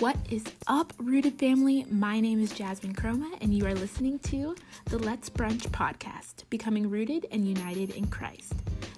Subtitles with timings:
[0.00, 1.84] What is up, Rooted family?
[1.90, 4.56] My name is Jasmine Chroma, and you are listening to
[4.86, 8.54] the Let's Brunch podcast, Becoming Rooted and United in Christ.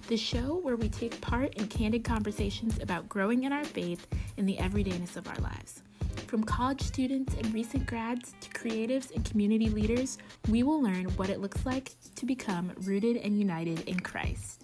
[0.07, 4.07] The show where we take part in candid conversations about growing in our faith
[4.37, 5.83] in the everydayness of our lives.
[6.27, 10.17] From college students and recent grads to creatives and community leaders,
[10.47, 14.62] we will learn what it looks like to become rooted and united in Christ.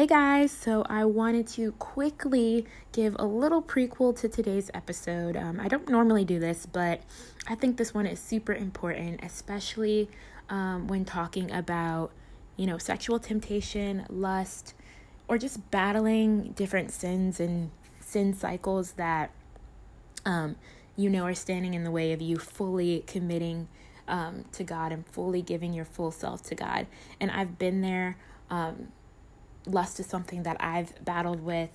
[0.00, 5.36] Hey guys, so I wanted to quickly give a little prequel to today's episode.
[5.36, 7.02] Um, I don't normally do this, but
[7.46, 10.08] I think this one is super important, especially
[10.48, 12.12] um, when talking about,
[12.56, 14.72] you know, sexual temptation, lust,
[15.28, 19.30] or just battling different sins and sin cycles that,
[20.24, 20.56] um,
[20.96, 23.68] you know, are standing in the way of you fully committing
[24.08, 26.86] um, to God and fully giving your full self to God.
[27.20, 28.16] And I've been there.
[28.48, 28.88] Um,
[29.66, 31.70] lust is something that I've battled with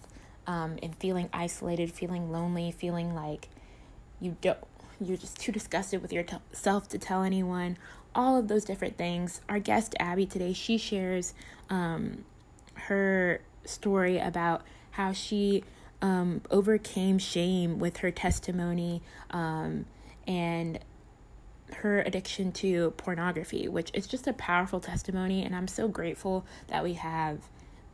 [0.47, 3.50] um, and feeling isolated, feeling lonely, feeling like
[4.19, 4.59] you don't,
[5.00, 7.77] you're just too disgusted with yourself to tell anyone.
[8.14, 9.42] All of those different things.
[9.50, 11.33] Our guest Abby today, she shares
[11.69, 12.23] um,
[12.75, 14.61] her story about
[14.92, 15.64] how she
[16.02, 19.86] um, overcame shame with her testimony um,
[20.27, 20.80] and
[21.73, 25.44] her addiction to pornography, which is just a powerful testimony.
[25.44, 27.39] And I'm so grateful that we have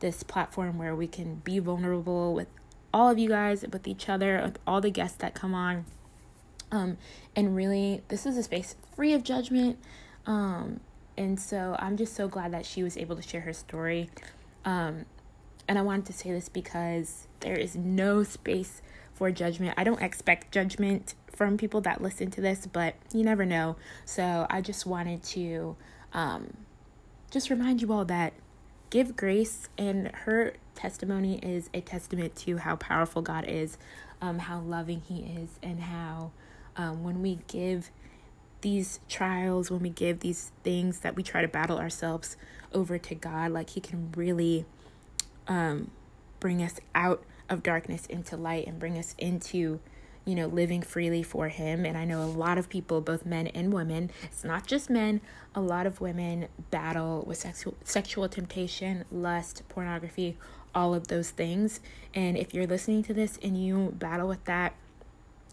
[0.02, 2.48] this platform where we can be vulnerable with
[2.92, 5.86] all of you guys, with each other, with all the guests that come on.
[6.70, 6.98] Um,
[7.34, 9.78] and really, this is a space free of judgment.
[10.26, 10.80] Um,
[11.16, 14.10] and so I'm just so glad that she was able to share her story.
[14.64, 15.06] Um,
[15.66, 18.82] and I wanted to say this because there is no space
[19.14, 19.74] for judgment.
[19.78, 23.76] I don't expect judgment from people that listen to this, but you never know.
[24.04, 25.76] So I just wanted to
[26.12, 26.56] um,
[27.30, 28.34] just remind you all that
[28.92, 33.78] give grace, and her testimony is a testament to how powerful God is,
[34.20, 36.30] um, how loving He is, and how
[36.76, 37.90] um, when we give
[38.60, 42.36] these trials, when we give these things that we try to battle ourselves
[42.74, 44.66] over to God, like He can really
[45.48, 45.90] um,
[46.38, 49.80] bring us out of darkness into light and bring us into
[50.24, 51.84] you know, living freely for Him.
[51.84, 55.20] And I know a lot of people, both men and women, it's not just men,
[55.54, 60.36] a lot of women battle with sexual, sexual temptation, lust, pornography,
[60.74, 61.80] all of those things.
[62.14, 64.74] And if you're listening to this and you battle with that,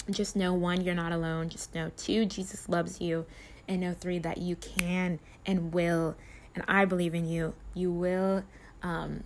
[0.10, 1.50] just know one, you're not alone.
[1.50, 3.26] Just know two, Jesus loves you.
[3.68, 6.16] And know three, that you can and will,
[6.56, 8.44] and I believe in you, you will
[8.82, 9.24] um,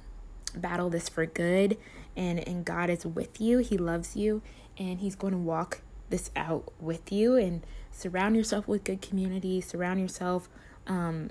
[0.55, 1.77] battle this for good.
[2.15, 4.41] And, and God is with you, He loves you,
[4.77, 9.61] and He's going to walk this out with you and surround yourself with good community,
[9.61, 10.49] surround yourself,
[10.87, 11.29] um,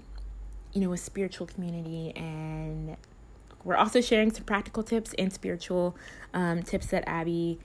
[0.72, 2.12] you know, with spiritual community.
[2.16, 2.96] And
[3.64, 5.96] we're also sharing some practical tips and spiritual
[6.34, 7.60] um, tips that Abby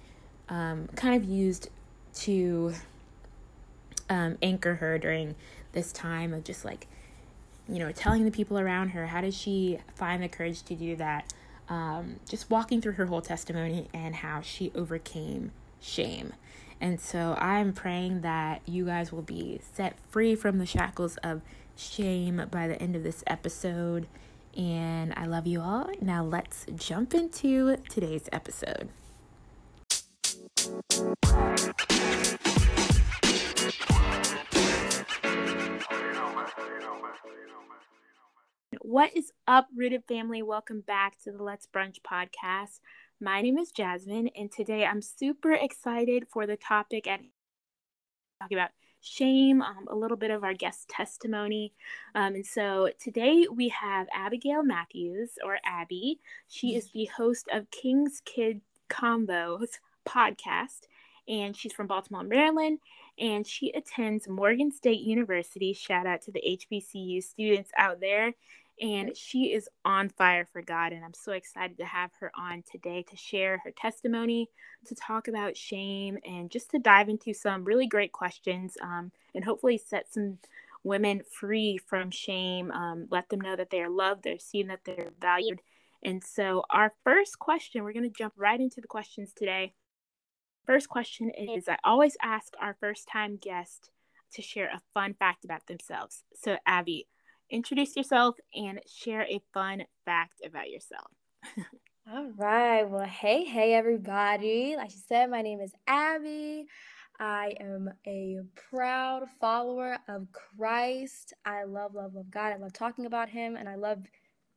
[0.50, 1.70] um, kind of used
[2.16, 2.74] to
[4.10, 5.36] um, anchor her during
[5.72, 6.88] this time of just like,
[7.68, 10.96] you know, telling the people around her how did she find the courage to do
[10.96, 11.34] that.
[11.70, 16.34] Um, just walking through her whole testimony and how she overcame shame.
[16.80, 21.42] And so I'm praying that you guys will be set free from the shackles of
[21.76, 24.08] shame by the end of this episode.
[24.56, 25.90] And I love you all.
[26.02, 28.90] Now let's jump into today's episode.
[38.82, 40.42] What is up, Rooted family?
[40.42, 42.80] Welcome back to the Let's Brunch podcast.
[43.20, 47.30] My name is Jasmine, and today I'm super excited for the topic and
[48.40, 48.70] talking about
[49.02, 51.74] shame, um, a little bit of our guest testimony.
[52.14, 56.20] Um, and so today we have Abigail Matthews, or Abby.
[56.48, 60.82] She is the host of King's Kid Combos podcast,
[61.28, 62.78] and she's from Baltimore, Maryland.
[63.18, 65.74] And she attends Morgan State University.
[65.74, 68.36] Shout out to the HBCU students out there
[68.80, 70.94] and she is on fire for God.
[70.94, 74.50] And I'm so excited to have her on today to share her testimony,
[74.86, 79.44] to talk about shame, and just to dive into some really great questions um, and
[79.44, 80.38] hopefully set some
[80.84, 82.72] women free from shame.
[82.72, 85.62] Um, let them know that they are loved, they're seen, that they're valued.
[86.04, 89.74] And so, our first question, we're going to jump right into the questions today.
[90.66, 93.90] First question is I always ask our first time guest
[94.34, 96.24] to share a fun fact about themselves.
[96.36, 97.08] So, Abby,
[97.50, 101.12] introduce yourself and share a fun fact about yourself.
[102.12, 102.84] All right.
[102.84, 104.76] Well, hey, hey, everybody.
[104.78, 106.66] Like you said, my name is Abby.
[107.20, 108.38] I am a
[108.70, 111.34] proud follower of Christ.
[111.46, 112.54] I love, love, love God.
[112.54, 114.00] I love talking about Him, and I love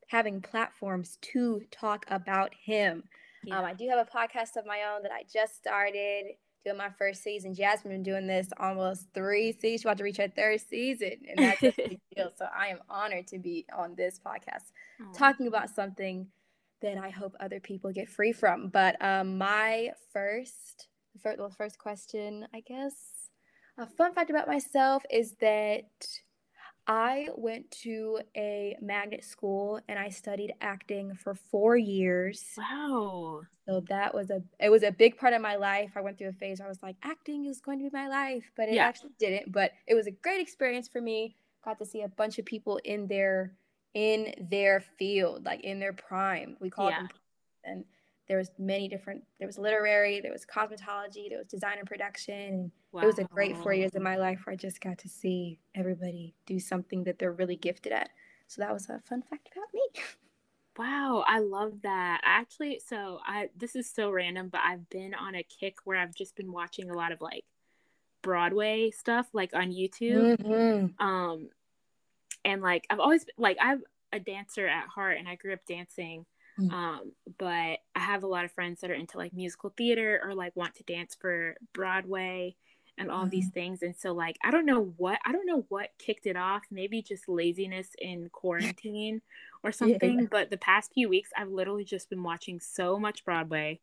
[0.08, 3.04] having platforms to talk about Him.
[3.44, 3.58] Yeah.
[3.58, 6.26] Um, I do have a podcast of my own that I just started
[6.64, 7.54] doing my first season.
[7.54, 9.72] Jasmine been doing this almost three seasons.
[9.72, 12.32] She's about to reach her third season, and that's a big deal.
[12.36, 15.12] So I am honored to be on this podcast, oh.
[15.14, 16.26] talking about something
[16.82, 18.68] that I hope other people get free from.
[18.68, 20.88] But um, my first,
[21.22, 22.94] first, well, first question, I guess,
[23.78, 25.84] a fun fact about myself is that
[26.90, 32.44] I went to a magnet school and I studied acting for four years.
[32.58, 33.42] Wow.
[33.68, 35.92] So that was a it was a big part of my life.
[35.94, 38.08] I went through a phase where I was like, acting is going to be my
[38.08, 38.86] life, but it yeah.
[38.86, 39.52] actually didn't.
[39.52, 41.36] But it was a great experience for me.
[41.64, 43.52] Got to see a bunch of people in their
[43.94, 46.56] in their field, like in their prime.
[46.58, 47.02] We call yeah.
[47.02, 47.08] them
[47.62, 47.84] and
[48.30, 52.70] there was many different there was literary there was cosmetology there was design and production.
[52.92, 53.02] Wow.
[53.02, 55.58] it was a great four years of my life where i just got to see
[55.74, 58.10] everybody do something that they're really gifted at.
[58.46, 59.82] So that was a fun fact about me.
[60.78, 62.20] Wow i love that.
[62.24, 66.14] Actually so i this is so random but i've been on a kick where i've
[66.14, 67.44] just been watching a lot of like
[68.22, 70.36] broadway stuff like on youtube.
[70.38, 71.04] Mm-hmm.
[71.04, 71.48] um
[72.44, 73.82] and like i've always like i'm
[74.12, 76.26] a dancer at heart and i grew up dancing
[76.60, 76.72] Mm.
[76.72, 80.34] Um, but I have a lot of friends that are into like musical theater or
[80.34, 82.56] like want to dance for Broadway
[82.98, 83.30] and all mm.
[83.30, 83.82] these things.
[83.82, 86.62] And so like I don't know what I don't know what kicked it off.
[86.70, 89.22] Maybe just laziness in quarantine
[89.62, 90.20] or something.
[90.20, 90.26] Yeah.
[90.30, 93.80] But the past few weeks I've literally just been watching so much Broadway.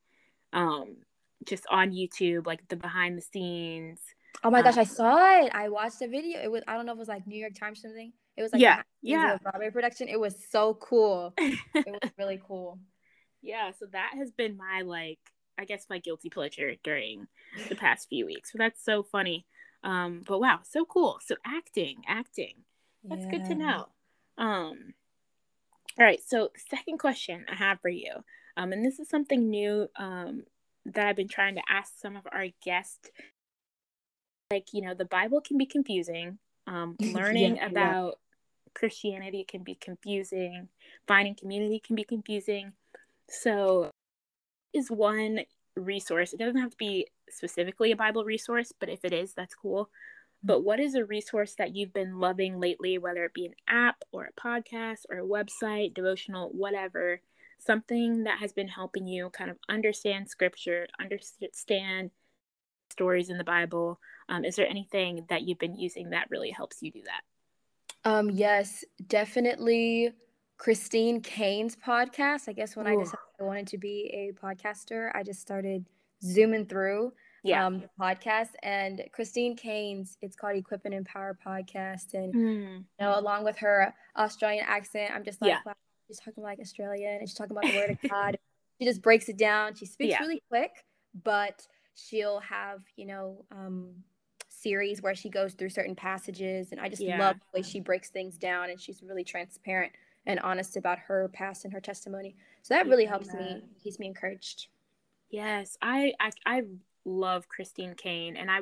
[0.53, 0.97] Um,
[1.45, 3.99] just on YouTube, like the behind the scenes.
[4.43, 5.51] Oh my um, gosh, I saw it.
[5.53, 6.41] I watched a video.
[6.41, 8.13] It was I don't know if it was like New York Times or something.
[8.37, 10.07] It was like yeah, yeah, Broadway production.
[10.07, 11.33] It was so cool.
[11.37, 12.79] it was really cool.
[13.41, 15.19] Yeah, so that has been my like,
[15.57, 17.27] I guess my guilty pleasure during
[17.67, 18.51] the past few weeks.
[18.51, 19.45] So that's so funny.
[19.83, 21.19] Um, but wow, so cool.
[21.25, 22.53] So acting, acting.
[23.03, 23.31] That's yeah.
[23.31, 23.87] good to know.
[24.37, 24.93] Um,
[25.99, 26.21] all right.
[26.25, 28.11] So second question I have for you,
[28.55, 30.43] um, and this is something new um
[30.85, 33.09] that I've been trying to ask some of our guests.
[34.51, 36.37] Like you know, the Bible can be confusing.
[36.67, 38.19] Um, learning yeah, about
[38.77, 40.69] Christianity can be confusing,
[41.07, 42.73] finding community can be confusing.
[43.27, 43.89] So,
[44.73, 45.39] is one
[45.75, 46.33] resource.
[46.33, 49.89] It doesn't have to be specifically a Bible resource, but if it is, that's cool.
[50.43, 54.03] But what is a resource that you've been loving lately, whether it be an app
[54.11, 57.21] or a podcast or a website, devotional, whatever,
[57.57, 62.11] something that has been helping you kind of understand scripture, understand
[62.91, 63.99] stories in the Bible?
[64.29, 67.21] Um, is there anything that you've been using that really helps you do that?
[68.03, 70.11] Um, yes, definitely
[70.57, 72.47] Christine Caine's podcast.
[72.47, 72.91] I guess when Ooh.
[72.91, 75.85] I decided I wanted to be a podcaster, I just started
[76.23, 77.13] zooming through
[77.43, 77.65] yeah.
[77.65, 78.49] um, the podcast.
[78.63, 82.13] And Christine Caine's, it's called Equip and Empower Podcast.
[82.13, 82.77] And, mm.
[82.77, 85.59] you know, along with her Australian accent, I'm just like, yeah.
[85.65, 85.73] wow,
[86.07, 88.37] she's talking like Australian and she's talking about the word of God.
[88.79, 89.75] She just breaks it down.
[89.75, 90.19] She speaks yeah.
[90.19, 90.71] really quick,
[91.23, 91.65] but
[91.95, 93.91] she'll have, you know, um,
[94.61, 97.19] series where she goes through certain passages and I just yeah.
[97.19, 99.91] love the way she breaks things down and she's really transparent
[100.25, 102.35] and honest about her past and her testimony.
[102.63, 104.67] So that really helps me, keeps me encouraged.
[105.29, 106.63] Yes, I, I I
[107.05, 108.61] love Christine Caine and I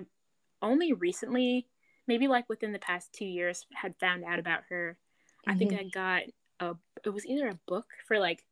[0.62, 1.68] only recently,
[2.08, 4.98] maybe like within the past 2 years had found out about her.
[5.42, 5.52] Mm-hmm.
[5.52, 5.86] I think mm-hmm.
[5.86, 6.22] I got
[6.60, 8.44] a it was either a book for like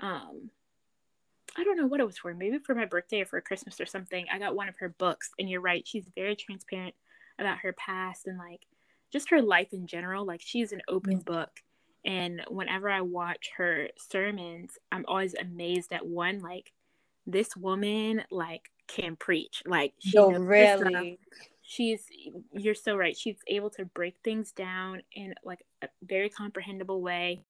[0.00, 0.50] um
[1.56, 3.86] I don't know what it was for, maybe for my birthday or for Christmas or
[3.86, 4.26] something.
[4.32, 6.94] I got one of her books, and you're right, she's very transparent
[7.38, 8.66] about her past and like
[9.12, 10.24] just her life in general.
[10.24, 11.50] Like she's an open book.
[12.04, 16.72] And whenever I watch her sermons, I'm always amazed at one, like
[17.26, 19.62] this woman like can preach.
[19.66, 21.18] Like she no, really
[21.62, 22.06] she's
[22.52, 23.16] you're so right.
[23.16, 27.40] She's able to break things down in like a very comprehensible way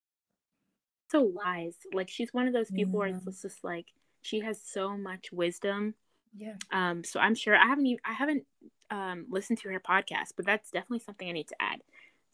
[1.13, 1.77] so wise.
[1.93, 3.87] Like she's one of those people where it's just like
[4.23, 5.95] she has so much wisdom.
[6.37, 6.55] Yeah.
[6.73, 7.05] Um.
[7.05, 8.45] So I'm sure I haven't even, I haven't
[8.91, 11.83] um listened to her podcast, but that's definitely something I need to add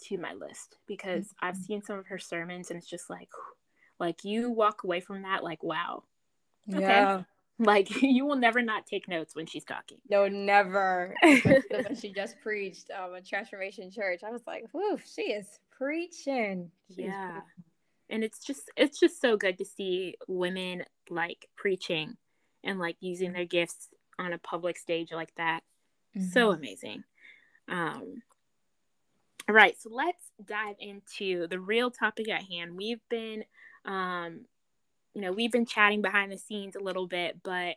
[0.04, 1.47] to my list because mm-hmm.
[1.47, 3.28] I've seen some of her sermons and it's just like,
[3.99, 6.04] like you walk away from that like wow.
[6.73, 6.80] Okay.
[6.80, 7.23] Yeah.
[7.58, 9.99] Like you will never not take notes when she's talking.
[10.08, 11.16] No, never.
[12.00, 17.06] she just preached um, a Transformation Church, I was like, "Whoo, she is preaching." She's
[17.06, 17.40] yeah.
[17.40, 17.67] Preaching
[18.11, 22.17] and it's just it's just so good to see women like preaching
[22.65, 23.88] and like using their gifts
[24.19, 25.61] on a public stage like that
[26.17, 26.29] mm-hmm.
[26.29, 27.05] so amazing
[27.69, 28.23] um
[29.49, 33.45] all right so let's dive into the real topic at hand we've been
[33.85, 34.45] um
[35.15, 37.77] you know we've been chatting behind the scenes a little bit but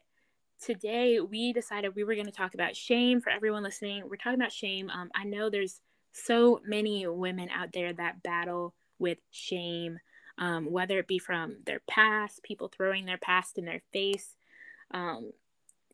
[0.62, 4.04] today we decided we were going to talk about shame for everyone listening.
[4.08, 4.90] We're talking about shame.
[4.90, 5.82] Um, I know there's
[6.14, 9.98] so many women out there that battle with shame,
[10.42, 14.36] um, whether it be from their past, people throwing their past in their face,
[14.90, 15.32] um,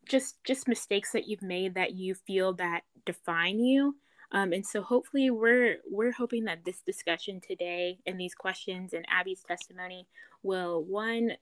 [0.08, 3.96] just just mistakes that you've made that you feel that define you.
[4.32, 9.06] Um, and so hopefully we're we're hoping that this discussion today and these questions and
[9.10, 10.08] Abby's testimony
[10.44, 11.34] will one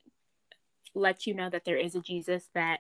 [0.95, 2.79] let you know that there is a Jesus that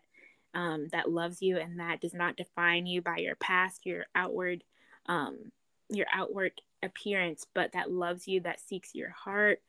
[0.55, 4.63] um, that loves you and that does not define you by your past, your outward
[5.05, 5.51] um,
[5.89, 9.61] your outward appearance, but that loves you, that seeks your heart.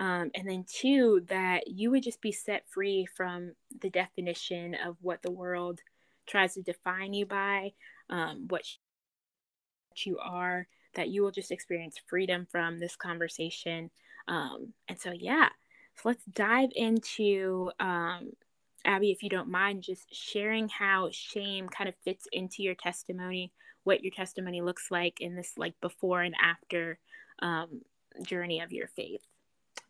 [0.00, 4.96] Um, and then two, that you would just be set free from the definition of
[5.00, 5.80] what the world
[6.26, 7.72] tries to define you by,
[8.10, 8.64] um, what
[10.04, 13.90] you are, that you will just experience freedom from this conversation.
[14.26, 15.48] Um, and so, yeah,
[15.96, 18.32] so let's dive into um,
[18.84, 23.52] Abby, if you don't mind, just sharing how shame kind of fits into your testimony,
[23.84, 26.98] what your testimony looks like in this like before and after
[27.40, 27.80] um,
[28.22, 29.22] journey of your faith.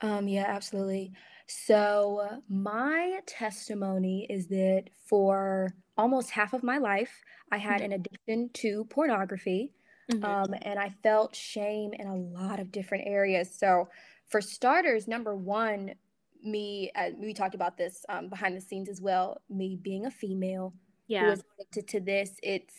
[0.01, 1.13] Um, yeah, absolutely.
[1.47, 7.23] So, my testimony is that for almost half of my life,
[7.53, 7.85] I had mm-hmm.
[7.85, 9.73] an addiction to pornography.
[10.11, 10.25] Mm-hmm.
[10.25, 13.55] Um, and I felt shame in a lot of different areas.
[13.59, 13.89] So,
[14.29, 15.95] for starters, number one,
[16.43, 20.11] me, uh, we talked about this um, behind the scenes as well, me being a
[20.11, 20.75] female
[21.07, 21.29] yeah.
[21.31, 22.75] was addicted to this, it's,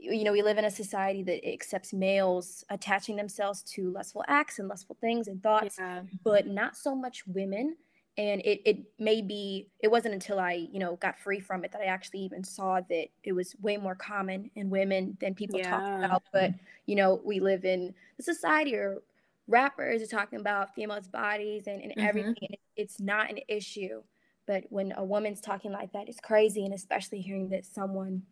[0.00, 4.58] you know, we live in a society that accepts males attaching themselves to lustful acts
[4.58, 6.02] and lustful things and thoughts, yeah.
[6.24, 7.76] but not so much women.
[8.18, 11.72] And it, it may be, it wasn't until I, you know, got free from it
[11.72, 15.58] that I actually even saw that it was way more common in women than people
[15.58, 15.70] yeah.
[15.70, 16.22] talk about.
[16.32, 16.50] But,
[16.86, 19.02] you know, we live in a society or
[19.46, 22.06] rappers are talking about females' bodies and, and mm-hmm.
[22.06, 22.56] everything.
[22.76, 24.02] It's not an issue.
[24.46, 26.64] But when a woman's talking like that, it's crazy.
[26.64, 28.22] And especially hearing that someone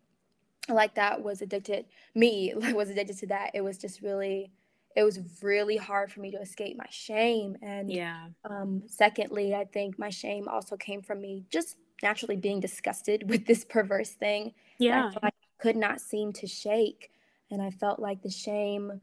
[0.73, 1.85] like that was addicted,
[2.15, 4.51] me like was addicted to that, it was just really,
[4.95, 7.57] it was really hard for me to escape my shame.
[7.61, 8.27] And yeah.
[8.43, 13.45] Um, secondly, I think my shame also came from me just naturally being disgusted with
[13.45, 14.53] this perverse thing.
[14.77, 15.11] Yeah.
[15.21, 17.11] I, I could not seem to shake.
[17.51, 19.01] And I felt like the shame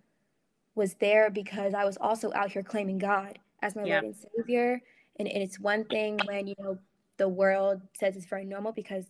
[0.74, 3.94] was there because I was also out here claiming God as my yeah.
[3.94, 4.80] Lord and Savior.
[5.18, 6.78] And, and it's one thing when, you know,
[7.16, 9.06] the world says it's very normal because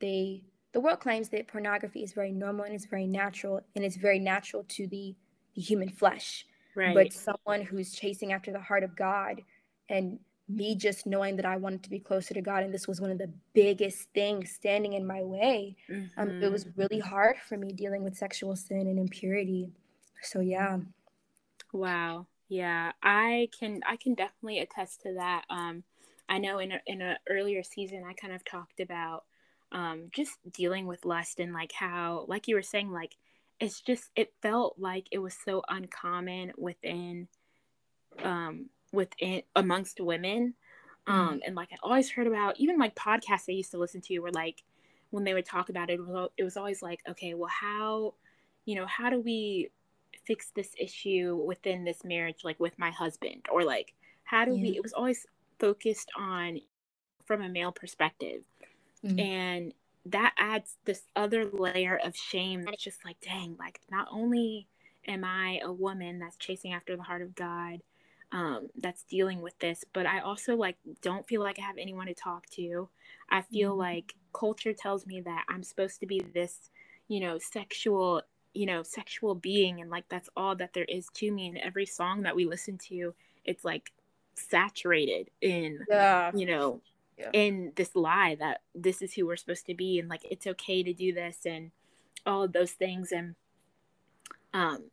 [0.00, 0.44] they
[0.78, 4.20] the world claims that pornography is very normal and it's very natural and it's very
[4.20, 5.12] natural to the,
[5.56, 6.46] the human flesh.
[6.76, 6.94] Right.
[6.94, 9.42] But someone who's chasing after the heart of God
[9.88, 13.00] and me just knowing that I wanted to be closer to God and this was
[13.00, 15.74] one of the biggest things standing in my way.
[15.90, 16.20] Mm-hmm.
[16.20, 16.80] Um, it was mm-hmm.
[16.80, 19.72] really hard for me dealing with sexual sin and impurity.
[20.22, 20.78] So yeah.
[21.72, 22.28] Wow.
[22.48, 25.42] Yeah, I can I can definitely attest to that.
[25.50, 25.82] Um,
[26.28, 29.24] I know in a, in an earlier season I kind of talked about
[29.72, 33.16] um, just dealing with lust and like how like you were saying like
[33.60, 37.28] it's just it felt like it was so uncommon within
[38.22, 40.54] um within amongst women
[41.06, 41.40] um mm.
[41.46, 44.30] and like I always heard about even like podcasts I used to listen to were
[44.30, 44.62] like
[45.10, 48.14] when they would talk about it it was, it was always like okay well how
[48.64, 49.70] you know how do we
[50.24, 53.94] fix this issue within this marriage like with my husband or like
[54.24, 54.62] how do yeah.
[54.62, 55.26] we it was always
[55.58, 56.60] focused on
[57.24, 58.42] from a male perspective
[59.04, 59.18] mm-hmm.
[59.18, 59.74] and
[60.06, 64.66] that adds this other layer of shame that's just like dang like not only
[65.06, 67.80] am i a woman that's chasing after the heart of god
[68.30, 72.06] um, that's dealing with this but i also like don't feel like i have anyone
[72.06, 72.88] to talk to
[73.30, 73.80] i feel mm-hmm.
[73.80, 76.70] like culture tells me that i'm supposed to be this
[77.08, 78.20] you know sexual
[78.52, 81.86] you know sexual being and like that's all that there is to me and every
[81.86, 83.14] song that we listen to
[83.44, 83.92] it's like
[84.34, 86.30] saturated in yeah.
[86.34, 86.80] you know
[87.18, 87.30] yeah.
[87.32, 90.82] in this lie that this is who we're supposed to be and like it's okay
[90.82, 91.70] to do this and
[92.24, 93.34] all of those things and
[94.54, 94.84] um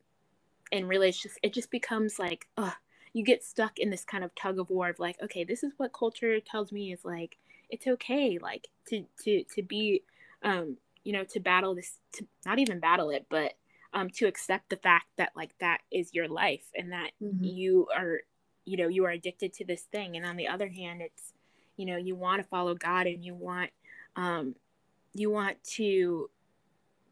[0.72, 2.72] and really it's just it just becomes like uh
[3.12, 5.72] you get stuck in this kind of tug of war of like okay this is
[5.76, 7.38] what culture tells me is like
[7.70, 10.02] it's okay like to to to be
[10.42, 13.52] um you know to battle this to not even battle it but
[13.94, 17.44] um to accept the fact that like that is your life and that mm-hmm.
[17.44, 18.20] you are
[18.64, 21.32] you know you are addicted to this thing and on the other hand it's
[21.76, 23.70] you know you want to follow god and you want
[24.16, 24.54] um
[25.14, 26.28] you want to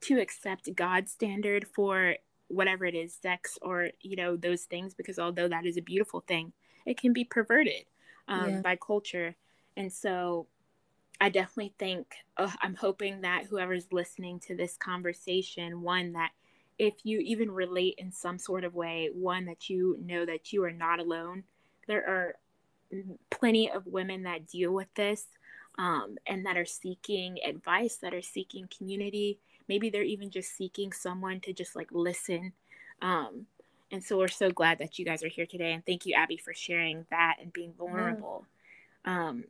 [0.00, 2.16] to accept god's standard for
[2.48, 6.20] whatever it is sex or you know those things because although that is a beautiful
[6.20, 6.52] thing
[6.84, 7.84] it can be perverted
[8.28, 8.60] um, yeah.
[8.60, 9.34] by culture
[9.76, 10.46] and so
[11.20, 16.30] I definitely think uh, I'm hoping that whoever's listening to this conversation, one that
[16.78, 20.64] if you even relate in some sort of way, one that you know that you
[20.64, 21.44] are not alone.
[21.86, 22.34] There are
[23.30, 25.26] plenty of women that deal with this.
[25.78, 29.38] um, and that are seeking advice, that are seeking community.
[29.68, 32.52] Maybe they're even just seeking someone to just like listen.
[33.02, 33.46] Um,
[33.90, 35.72] and so we're so glad that you guys are here today.
[35.72, 38.46] And thank you, Abby, for sharing that and being vulnerable.
[39.06, 39.28] Yeah.
[39.28, 39.44] Um,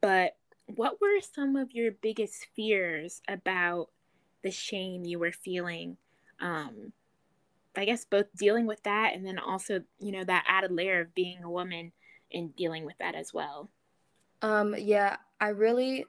[0.00, 3.88] but what were some of your biggest fears about
[4.42, 5.96] the shame you were feeling?
[6.40, 6.92] Um,
[7.76, 11.14] I guess both dealing with that and then also, you know, that added layer of
[11.14, 11.92] being a woman
[12.32, 13.70] and dealing with that as well.
[14.42, 16.04] Um, yeah, I really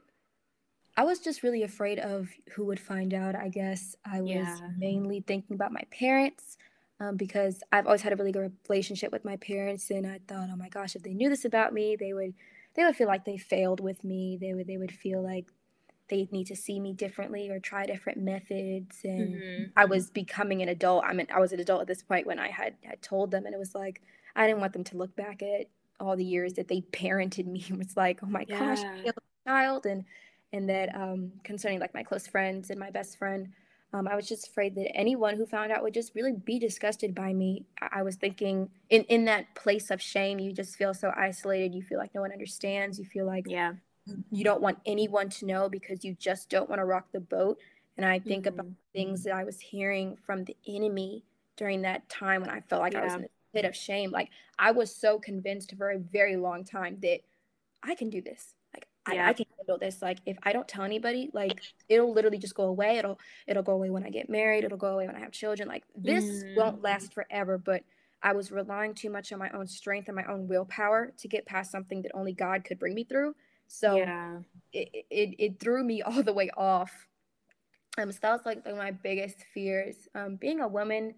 [0.97, 3.35] I was just really afraid of who would find out.
[3.35, 4.57] I guess I was yeah.
[4.77, 6.57] mainly thinking about my parents
[6.99, 10.49] um, because I've always had a really good relationship with my parents, and I thought,
[10.51, 12.33] oh my gosh, if they knew this about me, they would
[12.75, 14.37] they would feel like they failed with me.
[14.39, 15.51] They would they would feel like
[16.09, 18.99] they need to see me differently or try different methods.
[19.03, 19.63] And mm-hmm.
[19.77, 21.05] I was becoming an adult.
[21.05, 23.45] I mean, I was an adult at this point when I had had told them,
[23.45, 24.01] and it was like
[24.35, 25.67] I didn't want them to look back at
[26.01, 27.63] all the years that they parented me.
[27.69, 28.75] It was like, oh my yeah.
[28.75, 29.13] gosh,
[29.47, 30.03] child, and
[30.53, 33.49] and that um, concerning like my close friends and my best friend.
[33.93, 37.13] Um, I was just afraid that anyone who found out would just really be disgusted
[37.13, 37.65] by me.
[37.81, 41.75] I, I was thinking in, in that place of shame, you just feel so isolated.
[41.75, 42.97] You feel like no one understands.
[42.97, 43.73] You feel like yeah.
[44.31, 47.57] you don't want anyone to know because you just don't want to rock the boat.
[47.97, 48.59] And I think mm-hmm.
[48.59, 51.25] about things that I was hearing from the enemy
[51.57, 53.01] during that time when I felt like yeah.
[53.01, 54.11] I was in pit of shame.
[54.11, 57.21] Like I was so convinced for a very long time that
[57.83, 58.53] I can do this.
[59.11, 59.25] Yeah.
[59.25, 60.01] I, I, can handle this.
[60.01, 62.97] Like if I don't tell anybody, like it'll literally just go away.
[62.97, 64.63] It'll it'll go away when I get married.
[64.63, 65.67] It'll go away when I have children.
[65.67, 66.55] Like this mm.
[66.55, 67.57] won't last forever.
[67.57, 67.83] But
[68.21, 71.47] I was relying too much on my own strength and my own willpower to get
[71.47, 73.35] past something that only God could bring me through.
[73.67, 74.37] So yeah.
[74.71, 77.07] it, it it threw me all the way off.
[77.97, 79.95] Um, so that was like one of my biggest fears.
[80.13, 81.15] Um, being a woman,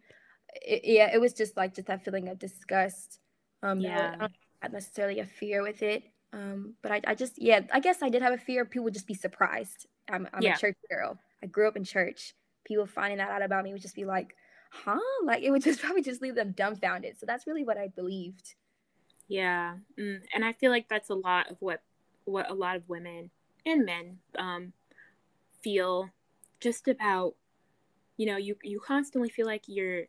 [0.61, 3.19] it, yeah, it was just like just that feeling of disgust.
[3.61, 4.15] Um, yeah,
[4.61, 6.03] not necessarily a fear with it.
[6.33, 8.93] Um, but I, I just, yeah, I guess I did have a fear people would
[8.93, 9.87] just be surprised.
[10.09, 10.55] I'm, I'm yeah.
[10.55, 11.19] a church girl.
[11.43, 12.33] I grew up in church.
[12.65, 14.35] People finding that out about me would just be like,
[14.71, 14.99] huh?
[15.23, 17.19] Like it would just probably just leave them dumbfounded.
[17.19, 18.55] So that's really what I believed.
[19.27, 19.75] Yeah.
[19.99, 20.21] Mm.
[20.33, 21.81] And I feel like that's a lot of what,
[22.25, 23.29] what a lot of women
[23.65, 24.73] and men um,
[25.61, 26.09] feel
[26.59, 27.35] just about,
[28.17, 30.05] you know, you, you constantly feel like you're,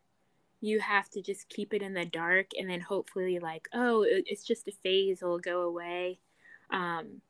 [0.64, 4.44] you have to just keep it in the dark and then hopefully like oh it's
[4.44, 6.18] just a phase it'll go away
[6.70, 7.20] um,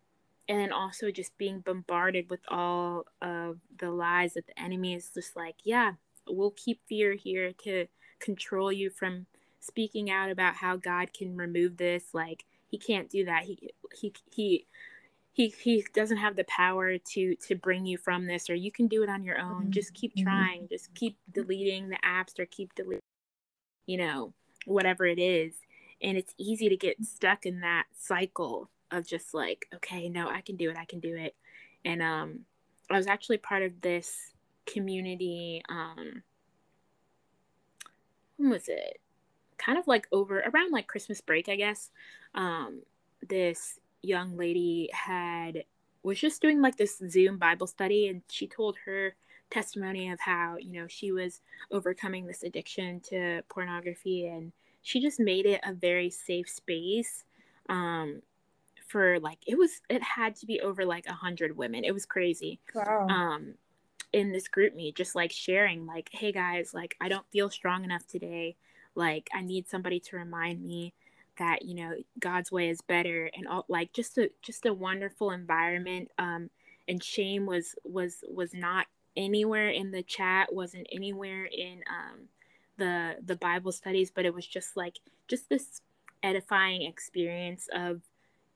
[0.48, 5.10] and then also just being bombarded with all of the lies that the enemy is
[5.12, 5.92] just like yeah
[6.28, 7.86] we'll keep fear here to
[8.20, 9.26] control you from
[9.58, 13.58] speaking out about how god can remove this like he can't do that he
[13.92, 14.66] he he
[15.32, 18.86] he he doesn't have the power to to bring you from this or you can
[18.86, 19.70] do it on your own mm-hmm.
[19.70, 20.24] just keep mm-hmm.
[20.24, 23.00] trying just keep deleting the apps or keep deleting
[23.86, 24.32] you know,
[24.66, 25.54] whatever it is.
[26.02, 30.40] And it's easy to get stuck in that cycle of just like, okay, no, I
[30.40, 31.34] can do it, I can do it.
[31.84, 32.40] And um
[32.90, 34.32] I was actually part of this
[34.66, 36.22] community um
[38.36, 39.00] when was it?
[39.58, 41.90] Kind of like over around like Christmas break, I guess.
[42.34, 42.82] Um
[43.26, 45.64] this young lady had
[46.02, 49.16] was just doing like this Zoom Bible study and she told her
[49.50, 54.52] testimony of how you know she was overcoming this addiction to pornography and
[54.82, 57.24] she just made it a very safe space
[57.68, 58.20] um
[58.86, 61.84] for like it was it had to be over like a hundred women.
[61.84, 62.60] It was crazy.
[62.74, 63.06] Wow.
[63.08, 63.54] um
[64.12, 68.06] in this GroupMe just like sharing like hey guys like i don't feel strong enough
[68.06, 68.56] today.
[68.94, 70.94] Like i need somebody to remind me
[71.38, 75.32] that you know god's way is better and all like just a just a wonderful
[75.32, 76.48] environment um
[76.86, 82.28] and shame was was was not anywhere in the chat, wasn't anywhere in um,
[82.76, 84.98] the the Bible studies, but it was just like
[85.28, 85.80] just this
[86.22, 88.02] edifying experience of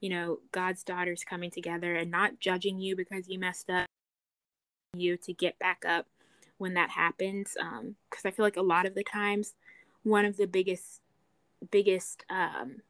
[0.01, 3.87] you know God's daughters coming together and not judging you because you messed up,
[4.97, 6.07] you to get back up
[6.59, 7.55] when that happens.
[7.55, 9.55] Because um, I feel like a lot of the times,
[10.03, 11.01] one of the biggest
[11.71, 12.83] biggest um,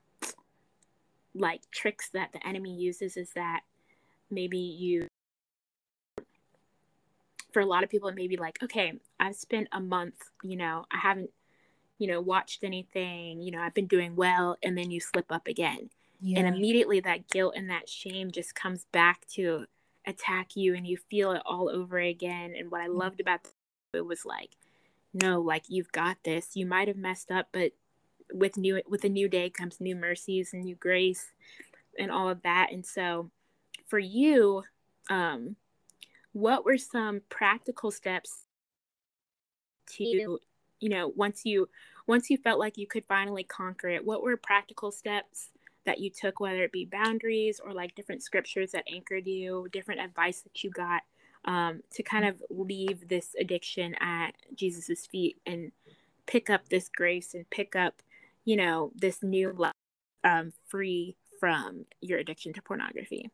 [1.34, 3.60] like tricks that the enemy uses is that
[4.30, 5.08] maybe you
[7.58, 10.54] for a lot of people it may be like okay i've spent a month you
[10.54, 11.30] know i haven't
[11.98, 15.48] you know watched anything you know i've been doing well and then you slip up
[15.48, 15.90] again
[16.20, 16.38] yeah.
[16.38, 19.66] and immediately that guilt and that shame just comes back to
[20.06, 22.96] attack you and you feel it all over again and what i mm.
[22.96, 23.40] loved about
[23.92, 24.50] it was like
[25.12, 27.72] no like you've got this you might have messed up but
[28.32, 31.32] with new with a new day comes new mercies and new grace
[31.98, 33.32] and all of that and so
[33.88, 34.62] for you
[35.10, 35.56] um
[36.38, 38.44] what were some practical steps
[39.86, 40.38] to
[40.80, 41.68] you know once you
[42.06, 45.50] once you felt like you could finally conquer it what were practical steps
[45.88, 50.02] that you took, whether it be boundaries or like different scriptures that anchored you, different
[50.02, 51.00] advice that you got
[51.46, 55.72] um, to kind of leave this addiction at Jesus's feet and
[56.26, 58.02] pick up this grace and pick up,
[58.44, 59.72] you know, this new life
[60.24, 63.30] um, free from your addiction to pornography?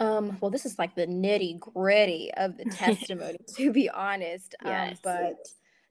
[0.00, 4.54] Um, well, this is like the nitty gritty of the testimony, to be honest.
[4.64, 4.92] Um, yes.
[4.92, 5.48] Um, but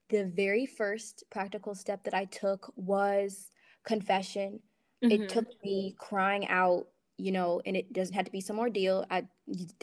[0.10, 3.52] the very first practical step that I took was
[3.84, 4.60] confession.
[5.04, 5.24] Mm-hmm.
[5.24, 9.06] It took me crying out, you know, and it doesn't have to be some ordeal.
[9.12, 9.26] I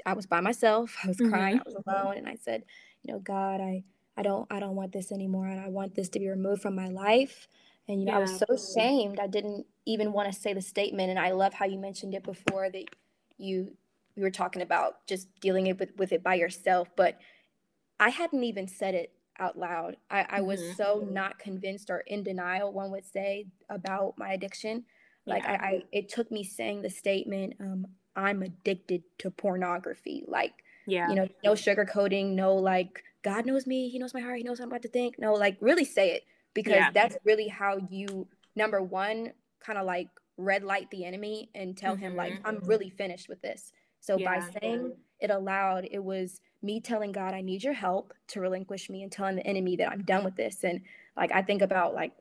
[0.07, 0.97] I was by myself.
[1.05, 1.59] I was crying.
[1.59, 1.69] Mm-hmm.
[1.69, 2.65] I was alone, and I said,
[3.03, 3.85] you know, God, I
[4.17, 6.75] I don't I don't want this anymore, and I want this to be removed from
[6.75, 7.47] my life.
[7.87, 8.19] And you know, yeah.
[8.19, 9.21] I was so ashamed.
[9.21, 11.11] I didn't even want to say the statement.
[11.11, 12.85] And I love how you mentioned it before that
[13.37, 13.77] you
[14.17, 16.89] we were talking about just dealing it with, with it by yourself.
[16.97, 17.19] But
[17.99, 19.97] I hadn't even said it out loud.
[20.11, 20.47] I, I mm-hmm.
[20.47, 24.85] was so not convinced or in denial, one would say, about my addiction.
[25.27, 25.59] Like yeah.
[25.61, 30.25] I, I, it took me saying the statement, um, I'm addicted to pornography.
[30.29, 30.53] Like,
[30.87, 34.45] yeah, you know, no sugarcoating, no like, God knows me, He knows my heart, He
[34.45, 35.19] knows what I'm about to think.
[35.19, 36.91] No, like really say it because yeah.
[36.93, 41.95] that's really how you number one kind of like red light the enemy and tell
[41.95, 42.05] mm-hmm.
[42.05, 43.73] him like i'm really finished with this
[44.05, 44.39] so yeah.
[44.39, 48.91] by saying it aloud it was me telling god i need your help to relinquish
[48.91, 50.81] me and telling the enemy that i'm done with this and
[51.17, 52.13] like i think about like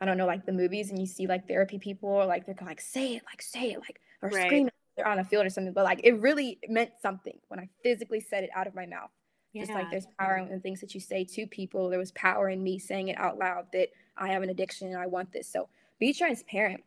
[0.00, 2.54] i don't know like the movies and you see like therapy people or like they're
[2.62, 4.46] like say it like say it like or right.
[4.46, 7.68] scream they're on a field or something but like it really meant something when i
[7.82, 9.10] physically said it out of my mouth
[9.52, 9.62] yeah.
[9.62, 12.62] Just like there's power in things that you say to people, there was power in
[12.62, 15.46] me saying it out loud that I have an addiction and I want this.
[15.46, 16.82] So be transparent.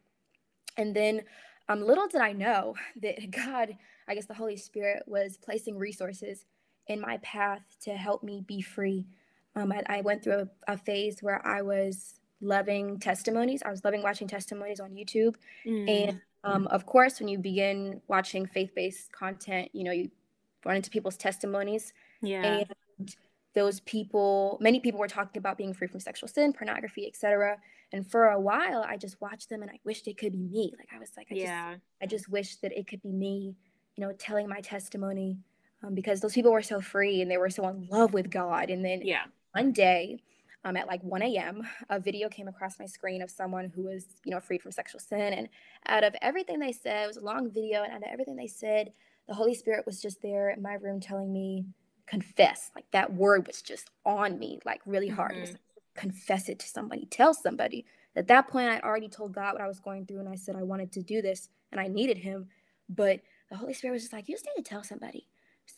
[0.78, 1.22] And then
[1.70, 6.46] um, little did I know that God, I guess the Holy Spirit, was placing resources
[6.88, 9.08] in my path to help me be free.
[9.56, 13.64] Um, I, I, went through a, a, phase where I was loving testimonies.
[13.66, 15.36] I was loving watching testimonies on YouTube.
[15.66, 16.10] Mm.
[16.10, 20.12] And um, of course, when you begin watching faith based content, you know, you
[20.66, 22.64] run into people's testimonies yeah.
[23.00, 23.16] And
[23.54, 27.58] those people, many people were talking about being free from sexual sin, pornography, etc.
[27.92, 30.74] And for a while, I just watched them and I wished it could be me.
[30.78, 31.72] Like I was like, I yeah.
[31.72, 33.56] just, I just wish that it could be me,
[33.96, 35.38] you know, telling my testimony,
[35.84, 38.70] um, because those people were so free and they were so in love with God.
[38.70, 39.24] And then yeah.
[39.54, 40.20] one day,
[40.66, 44.06] um, at like 1 a.m., a video came across my screen of someone who was,
[44.26, 45.34] you know, freed from sexual sin.
[45.34, 45.48] And
[45.86, 48.48] out of everything they said, it was a long video, and out of everything they
[48.48, 48.92] said,
[49.28, 51.66] the Holy Spirit was just there in my room telling me,
[52.08, 52.72] confess.
[52.76, 55.34] Like that word was just on me, like really hard.
[55.34, 55.52] Mm-hmm.
[55.52, 55.62] Like,
[55.96, 57.86] confess it to somebody, tell somebody.
[58.16, 60.56] At that point, I already told God what I was going through, and I said
[60.56, 62.48] I wanted to do this and I needed Him.
[62.88, 65.28] But the Holy Spirit was just like, you just need to tell somebody.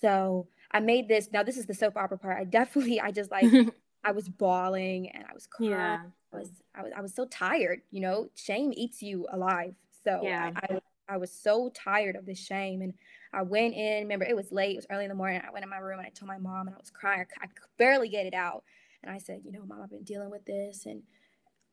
[0.01, 1.30] So I made this.
[1.32, 2.38] Now, this is the soap opera part.
[2.38, 3.45] I definitely, I just like,
[4.03, 5.71] I was bawling and I was crying.
[5.71, 5.99] Yeah.
[6.34, 7.82] I was, I was, I was so tired.
[7.91, 9.73] You know, shame eats you alive.
[10.03, 10.51] So yeah.
[10.56, 12.93] I, I, I was so tired of this shame, and
[13.34, 14.03] I went in.
[14.03, 14.73] Remember, it was late.
[14.73, 15.41] It was early in the morning.
[15.45, 17.25] I went in my room and I told my mom, and I was crying.
[17.41, 18.63] I could barely get it out.
[19.04, 21.04] And I said, you know, mom, I've been dealing with this, and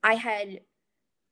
[0.02, 0.60] I had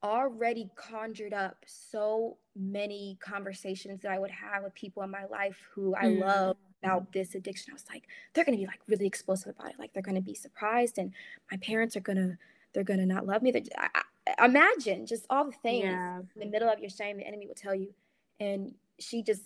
[0.03, 5.57] already conjured up so many conversations that I would have with people in my life
[5.75, 6.21] who I mm.
[6.21, 7.71] love about this addiction.
[7.71, 9.79] I was like, they're going to be like really explosive about it.
[9.79, 11.13] Like they're going to be surprised, and
[11.51, 12.37] my parents are going to
[12.73, 13.53] they're going to not love me.
[13.77, 13.89] I,
[14.39, 16.19] I, imagine just all the things yeah.
[16.19, 17.95] in the middle of your shame the enemy will tell you,
[18.41, 19.43] and she just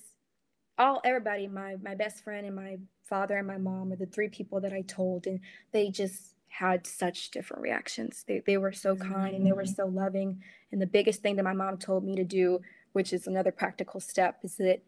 [0.79, 4.29] all everybody my my best friend and my father and my mom are the three
[4.29, 5.41] people that I told, and
[5.73, 8.25] they just had such different reactions.
[8.27, 9.75] They, they were so kind and they were mm-hmm.
[9.75, 10.43] so loving.
[10.73, 12.61] And the biggest thing that my mom told me to do,
[12.95, 14.81] which is another practical step, is that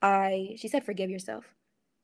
[0.00, 1.44] I, she said, forgive yourself.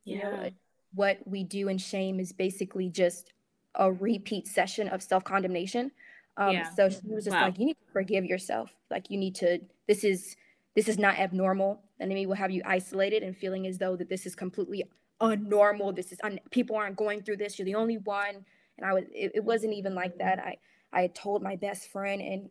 [0.04, 0.16] Yeah.
[0.16, 0.50] You know,
[0.94, 3.32] what we do in shame is basically just
[3.76, 5.92] a repeat session of self condemnation.
[6.36, 6.70] Um, yeah.
[6.74, 7.44] So she was just wow.
[7.44, 8.74] like, you need to forgive yourself.
[8.90, 10.34] Like you need to, this is,
[10.74, 11.80] this is not abnormal.
[11.98, 14.82] The enemy will have you isolated and feeling as though that this is completely
[15.20, 15.94] unnormal.
[15.94, 17.60] This is, un- people aren't going through this.
[17.60, 18.44] You're the only one
[18.78, 20.38] and I was it, it wasn't even like that.
[20.38, 20.58] I
[20.92, 22.50] I had told my best friend and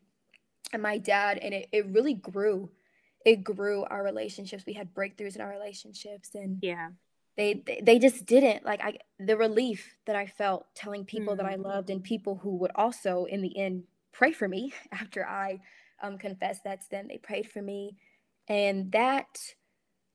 [0.72, 2.70] and my dad, and it, it really grew.
[3.26, 4.66] It grew our relationships.
[4.66, 6.90] We had breakthroughs in our relationships, and yeah,
[7.38, 11.38] they they, they just didn't like I the relief that I felt telling people mm.
[11.38, 11.64] that I mm.
[11.64, 15.62] loved and people who would also in the end pray for me after I
[16.02, 17.08] um, confessed that to them.
[17.08, 17.98] They prayed for me,
[18.48, 19.40] and that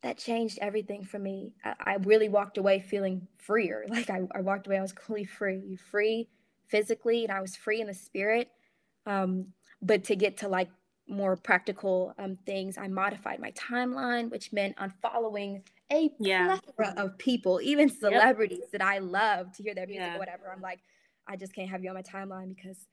[0.02, 1.54] that changed everything for me.
[1.64, 3.84] I, I really walked away feeling freer.
[3.88, 6.28] Like I, I, walked away, I was completely free, free
[6.66, 8.50] physically, and I was free in the spirit.
[9.06, 9.48] Um,
[9.80, 10.68] but to get to like
[11.08, 16.58] more practical um, things, I modified my timeline, which meant unfollowing a yeah.
[16.58, 18.72] plethora of people, even celebrities yep.
[18.72, 20.16] that I love to hear their music yeah.
[20.16, 20.52] or whatever.
[20.54, 20.80] I'm like,
[21.26, 22.86] I just can't have you on my timeline because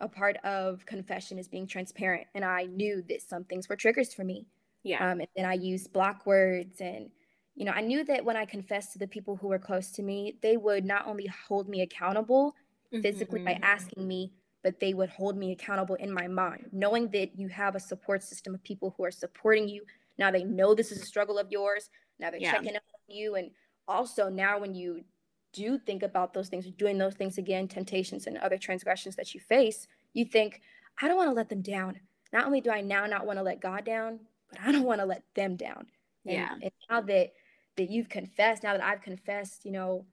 [0.00, 2.26] a part of confession is being transparent.
[2.34, 4.46] And I knew that some things were triggers for me.
[4.82, 5.10] Yeah.
[5.10, 6.80] Um, and then I used block words.
[6.80, 7.10] And,
[7.54, 10.02] you know, I knew that when I confessed to the people who were close to
[10.02, 12.54] me, they would not only hold me accountable
[13.00, 13.60] physically mm-hmm.
[13.60, 17.48] by asking me, but they would hold me accountable in my mind, knowing that you
[17.48, 19.82] have a support system of people who are supporting you.
[20.18, 21.90] Now they know this is a struggle of yours.
[22.18, 22.52] Now they're yeah.
[22.52, 23.34] checking up on you.
[23.36, 23.50] And
[23.88, 25.04] also now when you
[25.52, 29.40] do think about those things, doing those things again, temptations and other transgressions that you
[29.40, 30.60] face, you think,
[31.00, 31.98] I don't want to let them down.
[32.32, 34.20] Not only do I now not want to let God down,
[34.52, 35.86] but I don't want to let them down.
[36.24, 36.52] And, yeah.
[36.62, 37.32] And now that
[37.76, 40.04] that you've confessed, now that I've confessed, you know,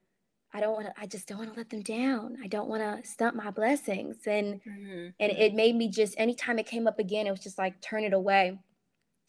[0.53, 0.93] I don't want to.
[0.99, 2.37] I just don't want to let them down.
[2.43, 4.17] I don't want to stunt my blessings.
[4.25, 5.09] And mm-hmm.
[5.19, 8.03] and it made me just anytime it came up again, it was just like turn
[8.03, 8.59] it away.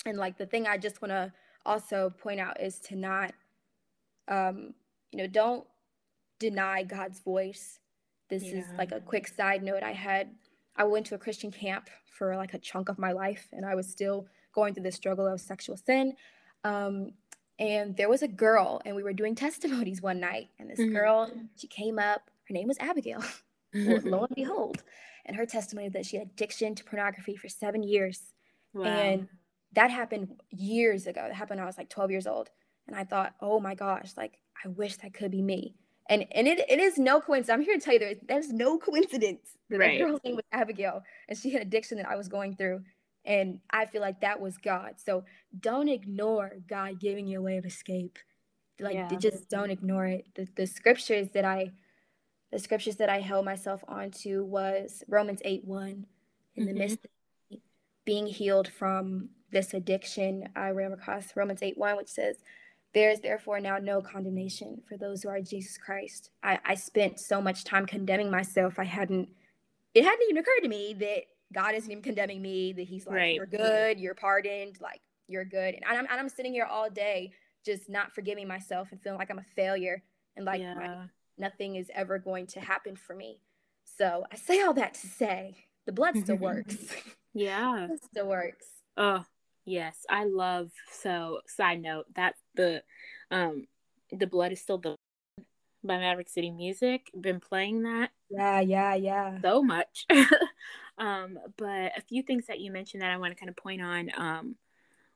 [0.07, 1.33] And like the thing I just want to
[1.67, 3.35] also point out is to not,
[4.29, 4.73] um,
[5.13, 5.67] you know, don't
[6.39, 7.81] deny God's voice.
[8.31, 8.61] This yeah.
[8.61, 9.83] is like a quick side note.
[9.83, 10.31] I had
[10.77, 13.75] I went to a Christian camp for like a chunk of my life, and I
[13.75, 16.15] was still going through the struggle of sexual sin.
[16.65, 17.13] Um,
[17.59, 20.95] and there was a girl, and we were doing testimonies one night, and this mm-hmm.
[20.95, 22.31] girl, she came up.
[22.49, 23.23] Her name was Abigail.
[23.75, 24.83] well, lo and behold,
[25.27, 28.33] and her testimony that she had addiction to pornography for seven years,
[28.73, 28.85] wow.
[28.85, 29.29] and
[29.75, 31.21] that happened years ago.
[31.23, 32.51] That happened when I was like 12 years old,
[32.89, 35.77] and I thought, oh my gosh, like I wish that could be me.
[36.09, 37.51] And and it, it is no coincidence.
[37.51, 39.99] I'm here to tell you there, there's no coincidence that right.
[39.99, 42.83] that girl's name was Abigail, and she had addiction that I was going through.
[43.25, 44.95] And I feel like that was God.
[44.97, 45.25] So
[45.59, 48.19] don't ignore God giving you a way of escape.
[48.79, 49.09] Like yeah.
[49.19, 50.27] just don't ignore it.
[50.35, 51.73] The, the scriptures that I
[52.51, 55.89] the scriptures that I held myself onto was Romans 8 1.
[55.89, 55.97] In
[56.65, 56.67] mm-hmm.
[56.67, 57.59] the midst of
[58.05, 62.37] being healed from this addiction, I ran across Romans 8 1, which says,
[62.93, 66.31] There is therefore now no condemnation for those who are Jesus Christ.
[66.43, 68.79] I, I spent so much time condemning myself.
[68.79, 69.29] I hadn't,
[69.95, 73.17] it hadn't even occurred to me that God isn't even condemning me, that He's like,
[73.17, 73.35] right.
[73.35, 75.75] you're good, you're pardoned, like, you're good.
[75.75, 77.33] And I'm, and I'm sitting here all day
[77.65, 80.03] just not forgiving myself and feeling like I'm a failure
[80.37, 80.75] and like yeah.
[80.75, 80.97] my,
[81.39, 83.41] nothing is ever going to happen for me.
[83.99, 86.77] So I say all that to say the blood still works.
[87.35, 87.87] yeah.
[87.91, 88.67] it still works.
[88.97, 89.25] Oh,
[89.65, 90.05] yes.
[90.09, 92.83] I love so side note that the
[93.31, 93.67] um
[94.13, 94.97] the blood is still the
[95.83, 97.11] by Maverick City Music.
[97.19, 98.11] Been playing that.
[98.29, 99.39] Yeah, yeah, yeah.
[99.41, 100.07] So much.
[101.01, 103.81] um, but a few things that you mentioned that I want to kind of point
[103.81, 104.11] on.
[104.17, 104.55] Um,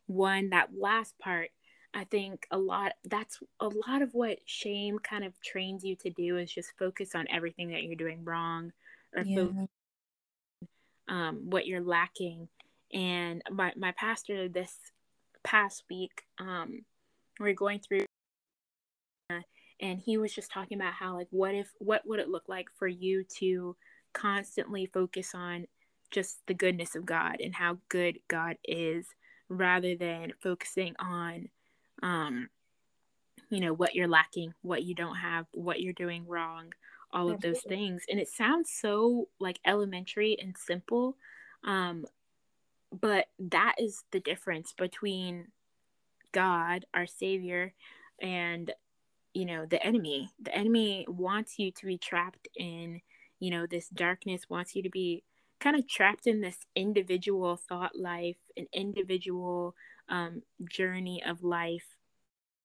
[0.06, 1.50] one, that last part,
[1.92, 6.10] I think a lot that's a lot of what shame kind of trains you to
[6.10, 8.72] do is just focus on everything that you're doing wrong
[9.14, 9.36] or yeah.
[9.36, 9.68] focus,
[11.08, 12.48] um, what you're lacking.
[12.92, 14.76] And my, my pastor this
[15.42, 16.84] past week, um,
[17.38, 18.06] we we're going through
[19.80, 22.68] and he was just talking about how like what if what would it look like
[22.78, 23.76] for you to
[24.12, 25.66] constantly focus on
[26.14, 29.06] just the goodness of God and how good God is
[29.48, 31.48] rather than focusing on
[32.02, 32.48] um
[33.50, 36.72] you know what you're lacking, what you don't have, what you're doing wrong,
[37.12, 38.02] all of those things.
[38.08, 41.16] And it sounds so like elementary and simple
[41.64, 42.06] um
[43.00, 45.48] but that is the difference between
[46.32, 47.74] God, our savior,
[48.20, 48.72] and
[49.32, 53.00] you know the enemy the enemy wants you to be trapped in
[53.40, 55.24] you know this darkness wants you to be
[55.60, 59.74] kind of trapped in this individual thought life an individual
[60.08, 61.86] um, journey of life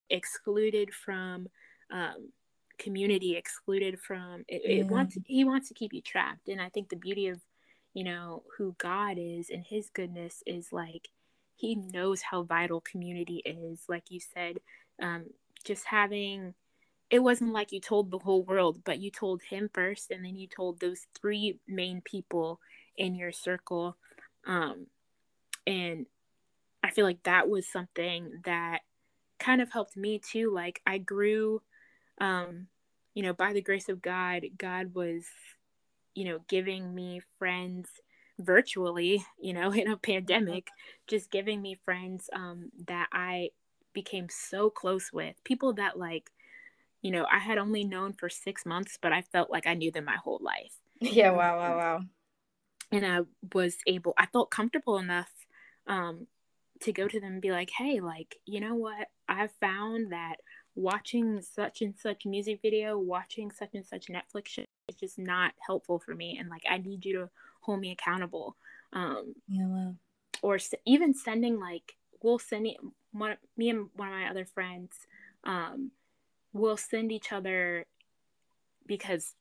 [0.09, 1.47] excluded from
[1.91, 2.31] um,
[2.77, 4.81] community excluded from it, yeah.
[4.81, 7.39] it wants he wants to keep you trapped and i think the beauty of
[7.93, 11.09] you know who god is and his goodness is like
[11.55, 14.57] he knows how vital community is like you said
[15.01, 15.25] um,
[15.65, 16.53] just having
[17.09, 20.35] it wasn't like you told the whole world, but you told him first, and then
[20.35, 22.59] you told those three main people
[22.99, 23.97] in your circle.
[24.45, 24.87] Um,
[25.65, 26.05] and
[26.83, 28.81] I feel like that was something that
[29.39, 30.53] kind of helped me too.
[30.53, 31.61] Like I grew,
[32.19, 32.67] um,
[33.15, 35.25] you know, by the grace of God, God was,
[36.13, 37.89] you know, giving me friends
[38.37, 40.67] virtually, you know, in a pandemic,
[41.07, 43.49] just giving me friends um, that I
[43.93, 46.29] became so close with, people that like
[47.01, 49.91] you know, I had only known for six months, but I felt like I knew
[49.91, 50.73] them my whole life.
[51.01, 52.01] Yeah, wow, wow, wow.
[52.91, 53.19] And I
[53.53, 55.31] was able, I felt comfortable enough
[55.87, 56.27] um,
[56.81, 59.07] to go to them and be like, hey, like, you know what?
[59.27, 60.37] I've found that
[60.75, 65.53] watching such and such music video, watching such and such Netflix show is just not
[65.65, 66.37] helpful for me.
[66.39, 67.29] And like, I need you to
[67.61, 68.55] hold me accountable.
[68.93, 69.95] Um, yeah, wow.
[70.41, 72.77] Or s- even sending, like, we'll send it,
[73.11, 74.91] one, me and one of my other friends,
[75.43, 75.91] um,
[76.53, 77.85] we'll send each other
[78.85, 79.35] because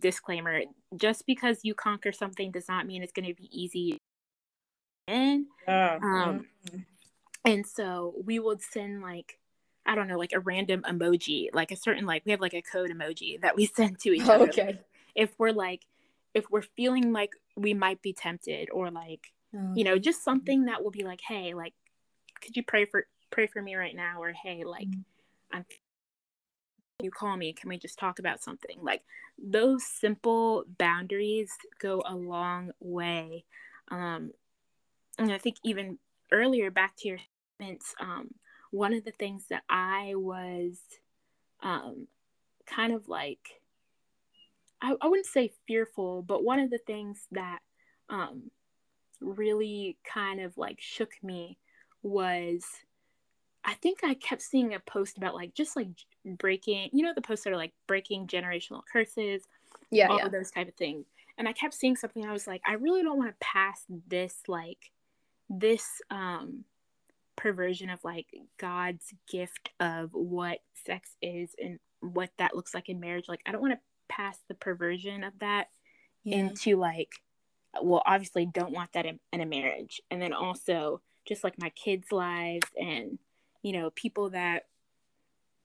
[0.00, 0.62] disclaimer
[0.96, 3.98] just because you conquer something does not mean it's going to be easy
[5.06, 6.78] and um mm-hmm.
[7.44, 9.38] and so we would send like
[9.86, 12.62] i don't know like a random emoji like a certain like we have like a
[12.62, 14.80] code emoji that we send to each other okay
[15.14, 15.82] if we're like
[16.32, 19.72] if we're feeling like we might be tempted or like oh.
[19.74, 21.74] you know just something that will be like hey like
[22.40, 25.56] could you pray for pray for me right now or hey like mm-hmm.
[25.56, 25.64] i'm
[27.02, 28.78] you call me can we just talk about something?
[28.82, 29.02] Like
[29.38, 33.44] those simple boundaries go a long way.
[33.90, 34.32] Um
[35.18, 35.98] and i think even
[36.32, 37.18] earlier back to your
[37.58, 38.28] statements um
[38.70, 40.78] one of the things that i was
[41.62, 42.06] um
[42.66, 43.60] kind of like
[44.80, 47.60] I, I wouldn't say fearful but one of the things that
[48.08, 48.50] um
[49.20, 51.58] really kind of like shook me
[52.02, 52.64] was
[53.64, 55.88] I think I kept seeing a post about like just like
[56.24, 59.42] breaking, you know, the posts that are like breaking generational curses,
[59.90, 60.26] yeah, all yeah.
[60.26, 61.06] of those type of things.
[61.38, 62.24] And I kept seeing something.
[62.24, 64.90] I was like, I really don't want to pass this like
[65.50, 66.64] this um
[67.36, 68.26] perversion of like
[68.58, 73.28] God's gift of what sex is and what that looks like in marriage.
[73.28, 75.68] Like, I don't want to pass the perversion of that
[76.22, 76.36] yeah.
[76.36, 77.10] into like,
[77.82, 81.70] well, obviously, don't want that in, in a marriage, and then also just like my
[81.70, 83.18] kids' lives and
[83.64, 84.66] you know people that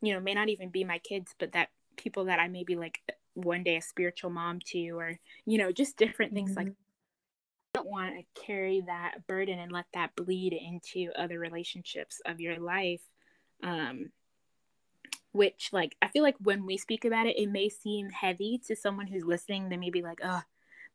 [0.01, 2.75] you know may not even be my kids but that people that i may be
[2.75, 3.01] like
[3.35, 6.69] one day a spiritual mom to or you know just different things mm-hmm.
[6.69, 6.75] like
[7.75, 12.39] I don't want to carry that burden and let that bleed into other relationships of
[12.39, 13.01] your life
[13.63, 14.11] um
[15.33, 18.75] which like i feel like when we speak about it it may seem heavy to
[18.75, 20.41] someone who's listening they may be like oh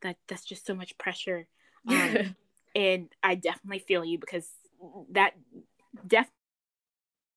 [0.02, 1.46] that that's just so much pressure
[1.88, 2.34] um,
[2.74, 4.48] and i definitely feel you because
[5.10, 5.34] that
[6.06, 6.33] definitely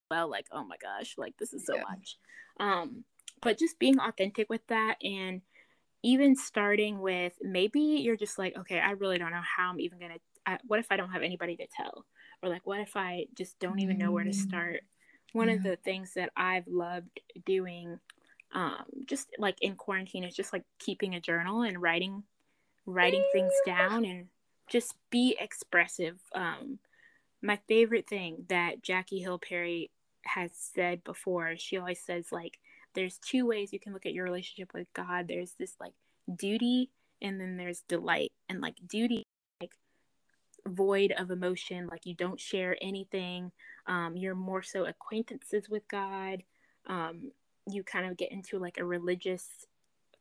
[0.09, 1.83] well like oh my gosh like this is so yeah.
[1.89, 2.17] much.
[2.59, 3.03] Um
[3.41, 5.41] but just being authentic with that and
[6.03, 9.99] even starting with maybe you're just like okay i really don't know how i'm even
[9.99, 12.05] gonna I, what if i don't have anybody to tell?
[12.41, 14.81] Or like what if i just don't even know where to start?
[15.33, 15.55] One yeah.
[15.55, 17.99] of the things that i've loved doing
[18.53, 22.23] um just like in quarantine is just like keeping a journal and writing
[22.85, 24.27] writing things down and
[24.69, 26.17] just be expressive.
[26.33, 26.79] Um
[27.41, 29.91] my favorite thing that Jackie Hill Perry
[30.27, 31.55] has said before.
[31.57, 32.59] She always says like
[32.93, 35.27] there's two ways you can look at your relationship with God.
[35.27, 35.93] There's this like
[36.33, 36.89] duty
[37.21, 38.31] and then there's delight.
[38.49, 39.23] And like duty
[39.61, 39.73] like
[40.67, 43.51] void of emotion, like you don't share anything.
[43.85, 46.43] Um, you're more so acquaintances with God.
[46.87, 47.31] Um,
[47.69, 49.45] you kind of get into like a religious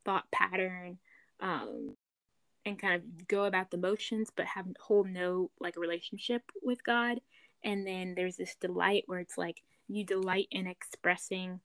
[0.05, 0.99] thought pattern.
[1.39, 1.95] Um,
[2.67, 7.19] and kind of go about the motions but have whole no like relationship with God.
[7.63, 11.59] And then there's this delight where it's like you delight in expressing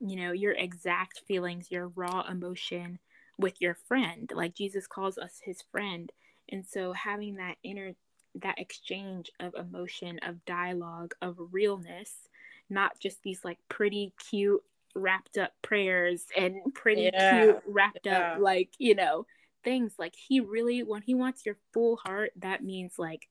[0.00, 2.98] you know your exact feelings your raw emotion
[3.38, 6.12] with your friend like jesus calls us his friend
[6.50, 7.92] and so having that inner
[8.34, 12.28] that exchange of emotion of dialogue of realness
[12.70, 14.62] not just these like pretty cute
[14.94, 17.44] wrapped up prayers and pretty yeah.
[17.44, 18.32] cute wrapped yeah.
[18.32, 19.26] up like you know
[19.64, 23.28] things like he really when he wants your full heart that means like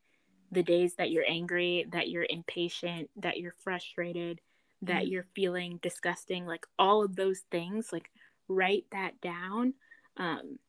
[0.52, 4.42] the days that you're angry, that you're impatient, that you're frustrated,
[4.82, 5.12] that mm-hmm.
[5.12, 8.10] you're feeling disgusting, like all of those things, like
[8.48, 9.74] write that down.
[10.18, 10.60] Um,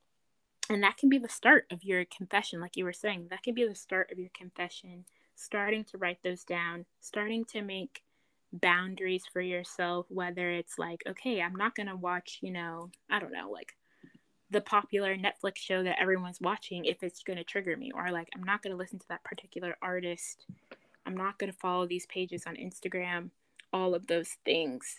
[0.70, 3.26] and that can be the start of your confession, like you were saying.
[3.30, 7.62] That can be the start of your confession, starting to write those down, starting to
[7.62, 8.02] make
[8.52, 13.18] boundaries for yourself, whether it's like, okay, I'm not going to watch, you know, I
[13.18, 13.74] don't know, like
[14.52, 18.28] the popular Netflix show that everyone's watching if it's going to trigger me, or like
[18.34, 20.44] I'm not going to listen to that particular artist.
[21.06, 23.30] I'm not going to follow these pages on Instagram,
[23.72, 24.96] all of those things.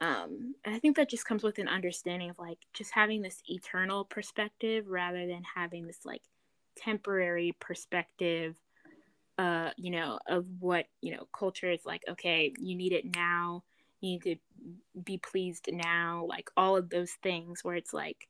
[0.00, 3.42] Um, and I think that just comes with an understanding of like just having this
[3.46, 6.22] eternal perspective rather than having this like
[6.76, 8.56] temporary perspective,
[9.38, 13.62] uh, you know, of what, you know, culture is like, okay, you need it now,
[14.00, 14.36] you need to
[15.02, 18.28] be pleased now, like all of those things where it's like,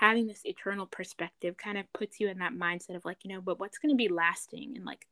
[0.00, 3.42] having this eternal perspective kind of puts you in that mindset of like you know
[3.42, 4.72] but what's going to be lasting?
[4.74, 5.06] And like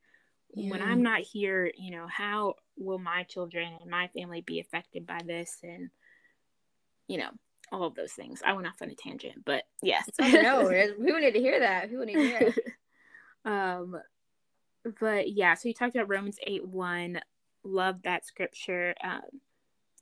[0.55, 0.71] yeah.
[0.71, 5.07] when i'm not here you know how will my children and my family be affected
[5.07, 5.59] by this?
[5.63, 5.91] And
[7.07, 7.29] you know
[7.71, 8.41] all of those things.
[8.43, 11.91] I went off on a tangent but yes oh, no people need to hear that?
[11.91, 12.59] People need to hear it?
[13.45, 13.95] Um
[15.01, 17.21] but yeah so you talked about romans 8 1
[17.63, 18.95] love that scripture.
[19.05, 19.21] Um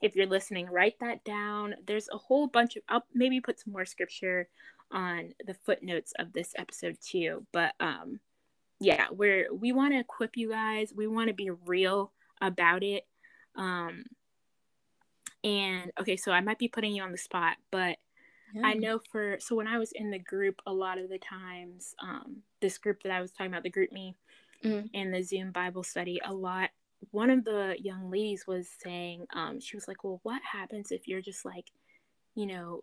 [0.01, 1.75] if you're listening write that down.
[1.87, 4.49] There's a whole bunch of i'll maybe put some more scripture
[4.93, 7.47] on the footnotes of this episode too.
[7.53, 8.21] But um
[8.81, 10.93] yeah, we're we want to equip you guys.
[10.95, 13.05] We want to be real about it.
[13.57, 14.05] Um
[15.45, 17.99] and okay, so I might be putting you on the spot, but
[18.55, 18.63] yeah.
[18.65, 21.95] I know for so when I was in the group, a lot of the times,
[22.03, 24.15] um, this group that I was talking about, the GroupMe,
[24.65, 24.87] mm-hmm.
[24.95, 26.71] and the Zoom Bible study, a lot.
[27.11, 31.07] One of the young ladies was saying, um, she was like, "Well, what happens if
[31.07, 31.67] you're just like,
[32.35, 32.83] you know,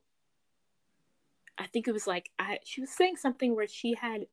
[1.57, 4.25] I think it was like I she was saying something where she had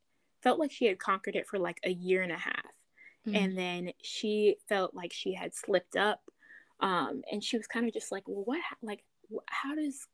[0.42, 2.72] felt like she had conquered it for like a year and a half.
[3.26, 3.36] Mm-hmm.
[3.36, 6.22] And then she felt like she had slipped up.
[6.80, 9.04] Um, and she was kind of just like, well, what, like,
[9.46, 10.06] how does,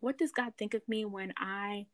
[0.00, 1.86] what does God think of me when I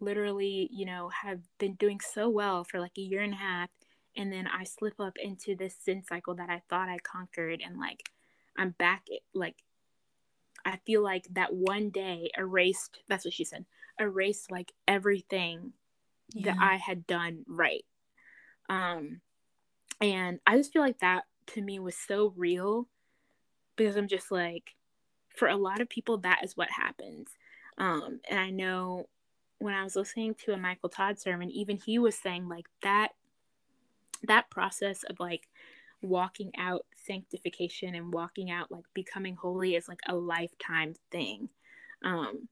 [0.00, 3.68] literally, you know, have been doing so well for like a year and a half.
[4.16, 7.60] And then I slip up into this sin cycle that I thought I conquered.
[7.64, 8.08] And like,
[8.56, 9.56] I'm back, like,
[10.64, 13.66] I feel like that one day erased, that's what she said,
[13.98, 15.72] erased like everything
[16.32, 16.52] yeah.
[16.52, 17.84] that I had done right.
[18.68, 19.20] Um,
[20.00, 22.88] and I just feel like that to me was so real
[23.76, 24.74] because I'm just like,
[25.36, 27.28] for a lot of people, that is what happens.
[27.78, 29.08] Um, and I know
[29.58, 33.08] when I was listening to a Michael Todd sermon, even he was saying like that
[34.22, 35.48] that process of like
[36.00, 41.48] walking out sanctification and walking out like becoming holy is like a lifetime thing.
[42.02, 42.48] Um,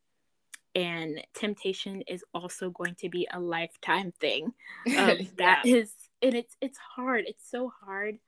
[0.74, 4.52] and temptation is also going to be a lifetime thing.
[4.96, 5.60] Um, yeah.
[5.64, 5.92] is,
[6.22, 8.18] and it's it's hard it's so hard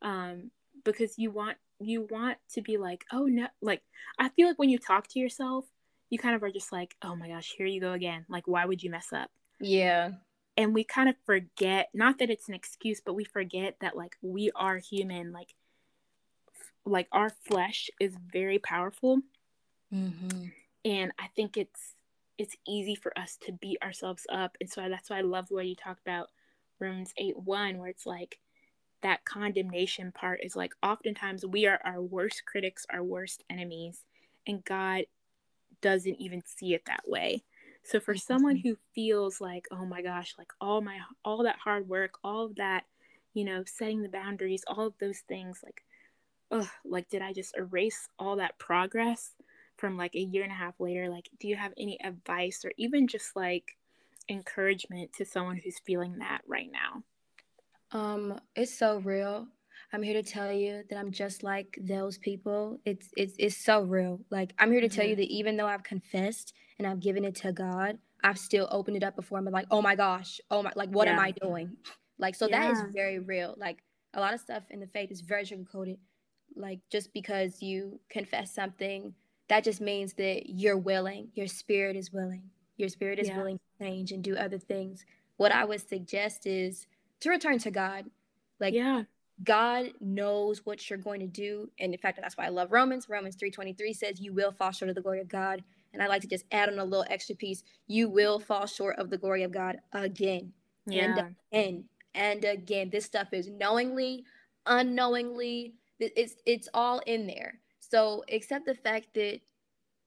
[0.00, 0.50] um,
[0.84, 3.82] because you want you want to be like oh no like
[4.16, 5.64] i feel like when you talk to yourself
[6.10, 8.26] you kind of are just like oh my gosh here you go again.
[8.28, 9.30] Like why would you mess up?
[9.60, 10.10] Yeah.
[10.58, 14.16] And we kind of forget not that it's an excuse but we forget that like
[14.20, 15.54] we are human like
[16.84, 19.20] like our flesh is very powerful.
[19.92, 20.48] Mm-hmm
[20.84, 21.94] and i think it's
[22.38, 24.56] it's easy for us to beat ourselves up.
[24.60, 26.28] And so that's why i love the way you talked about
[26.80, 28.38] romans 8 1 where it's like
[29.02, 34.04] that condemnation part is like oftentimes we are our worst critics our worst enemies
[34.46, 35.04] and god
[35.82, 37.42] doesn't even see it that way.
[37.84, 41.88] So for someone who feels like oh my gosh like all my all that hard
[41.88, 42.84] work all of that
[43.34, 45.82] you know setting the boundaries all of those things like
[46.52, 49.32] ugh, like did i just erase all that progress
[49.82, 52.70] from like a year and a half later like do you have any advice or
[52.76, 53.76] even just like
[54.28, 57.02] encouragement to someone who's feeling that right now
[57.90, 59.48] um it's so real
[59.92, 63.82] i'm here to tell you that i'm just like those people it's it's it's so
[63.82, 64.94] real like i'm here to mm-hmm.
[64.94, 65.22] tell you mm-hmm.
[65.22, 69.02] that even though i've confessed and i've given it to god i've still opened it
[69.02, 71.14] up before i'm like oh my gosh oh my like what yeah.
[71.14, 71.76] am i doing
[72.20, 72.68] like so yeah.
[72.68, 73.82] that is very real like
[74.14, 75.98] a lot of stuff in the faith is very sugar coated
[76.54, 79.12] like just because you confess something
[79.52, 82.42] that just means that you're willing, your spirit is willing,
[82.78, 83.36] your spirit is yeah.
[83.36, 85.04] willing to change and do other things.
[85.36, 86.86] What I would suggest is
[87.20, 88.06] to return to God.
[88.60, 89.02] Like, yeah.
[89.44, 91.68] God knows what you're going to do.
[91.78, 93.10] And in fact, that's why I love Romans.
[93.10, 95.62] Romans 3.23 says you will fall short of the glory of God.
[95.92, 97.62] And I like to just add on a little extra piece.
[97.86, 100.54] You will fall short of the glory of God again.
[100.86, 101.04] Yeah.
[101.04, 101.84] And again.
[102.14, 102.88] And again.
[102.88, 104.24] This stuff is knowingly,
[104.64, 105.74] unknowingly.
[105.98, 107.60] It's it's all in there.
[107.92, 109.40] So accept the fact that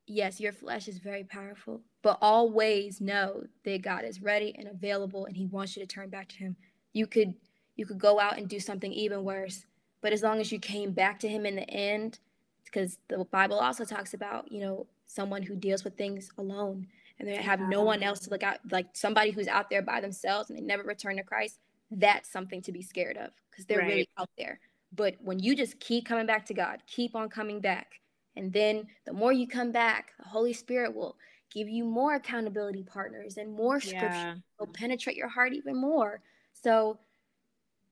[0.07, 5.27] yes, your flesh is very powerful, but always know that God is ready and available
[5.27, 6.55] and he wants you to turn back to him.
[6.93, 7.35] You could
[7.75, 9.67] you could go out and do something even worse,
[10.01, 12.17] but as long as you came back to him in the end,
[12.63, 16.87] because the Bible also talks about, you know, someone who deals with things alone
[17.19, 20.01] and they have no one else to look out like somebody who's out there by
[20.01, 21.59] themselves and they never return to Christ,
[21.91, 23.89] that's something to be scared of because they're right.
[23.89, 24.59] really out there.
[24.95, 27.99] But when you just keep coming back to God, keep on coming back,
[28.35, 31.17] and then the more you come back, the Holy Spirit will
[31.53, 34.35] give you more accountability partners and more scripture yeah.
[34.59, 36.21] will penetrate your heart even more.
[36.53, 36.99] So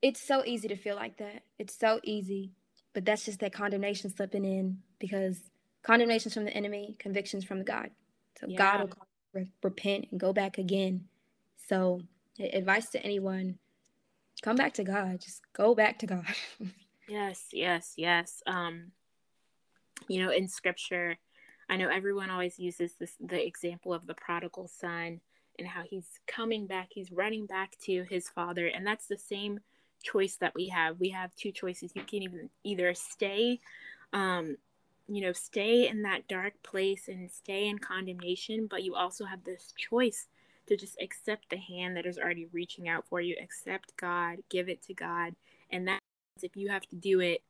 [0.02, 1.44] it's so easy to feel like that.
[1.58, 2.52] It's so easy.
[2.94, 5.40] But that's just that condemnation slipping in because
[5.82, 7.90] condemnation's from the enemy, convictions from God.
[8.40, 8.58] So yeah.
[8.58, 8.98] God will
[9.34, 11.06] re- repent and go back again.
[11.70, 12.02] So
[12.40, 13.58] advice to anyone,
[14.42, 15.22] come back to God.
[15.22, 16.26] Just go back to God.
[17.08, 18.42] Yes, yes, yes.
[18.48, 18.92] Um,
[20.08, 21.18] you know, in scripture,
[21.70, 25.22] I know everyone always uses this the example of the prodigal son
[25.60, 29.60] and how he's coming back, he's running back to his father, and that's the same
[30.04, 31.00] choice that we have.
[31.00, 31.92] We have two choices.
[31.96, 33.60] You can even either stay
[34.14, 34.58] um
[35.10, 39.44] you know, stay in that dark place and stay in condemnation, but you also have
[39.44, 40.28] this choice
[40.68, 44.70] to just accept the hand that is already reaching out for you, accept God, give
[44.70, 45.36] it to God,
[45.72, 46.00] and that
[46.42, 47.44] if you have to do it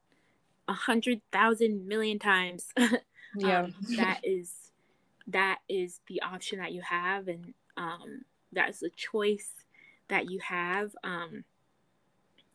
[0.68, 2.68] a hundred thousand million times
[3.38, 4.72] yeah um, that is
[5.28, 9.52] that is the option that you have and um, that is the choice
[10.10, 11.44] that you have um,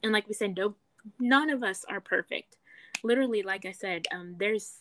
[0.02, 0.74] and like we said no
[1.18, 2.56] none of us are perfect
[3.02, 4.80] literally like i said um, there's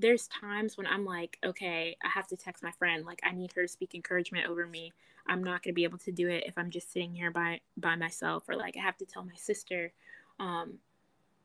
[0.00, 3.04] there's times when I'm like, okay, I have to text my friend.
[3.04, 4.92] Like, I need her to speak encouragement over me.
[5.26, 7.60] I'm not going to be able to do it if I'm just sitting here by
[7.76, 9.92] by myself, or like I have to tell my sister.
[10.40, 10.78] Um,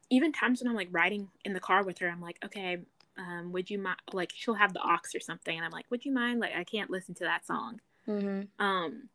[0.09, 2.79] even times when I'm like riding in the car with her, I'm like, okay,
[3.17, 3.99] um, would you mind?
[4.11, 6.39] Like, she'll have the aux or something, and I'm like, would you mind?
[6.39, 7.79] Like, I can't listen to that song.
[8.07, 8.63] Mm-hmm.
[8.63, 9.09] Um,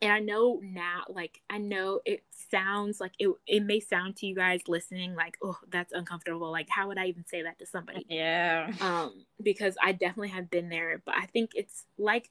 [0.00, 3.30] and I know now, like I know it sounds like it.
[3.46, 6.50] It may sound to you guys listening like, oh, that's uncomfortable.
[6.50, 8.06] Like, how would I even say that to somebody?
[8.08, 8.70] Yeah.
[8.80, 12.30] Um, because I definitely have been there, but I think it's like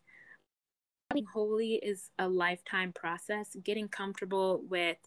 [1.34, 3.55] holy is a lifetime process.
[3.63, 4.97] Getting comfortable with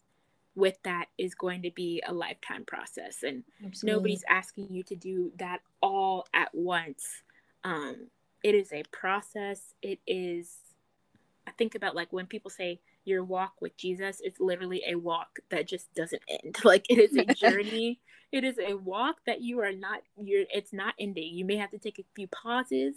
[0.55, 3.97] with that is going to be a lifetime process, and Absolutely.
[3.97, 7.23] nobody's asking you to do that all at once.
[7.63, 8.07] Um,
[8.43, 9.73] it is a process.
[9.81, 10.57] It is
[11.47, 15.39] I think about like when people say your walk with Jesus, it's literally a walk
[15.49, 16.57] that just doesn't end.
[16.63, 17.99] Like it is a journey.
[18.31, 21.33] it is a walk that you are not you're it's not ending.
[21.33, 22.95] You may have to take a few pauses.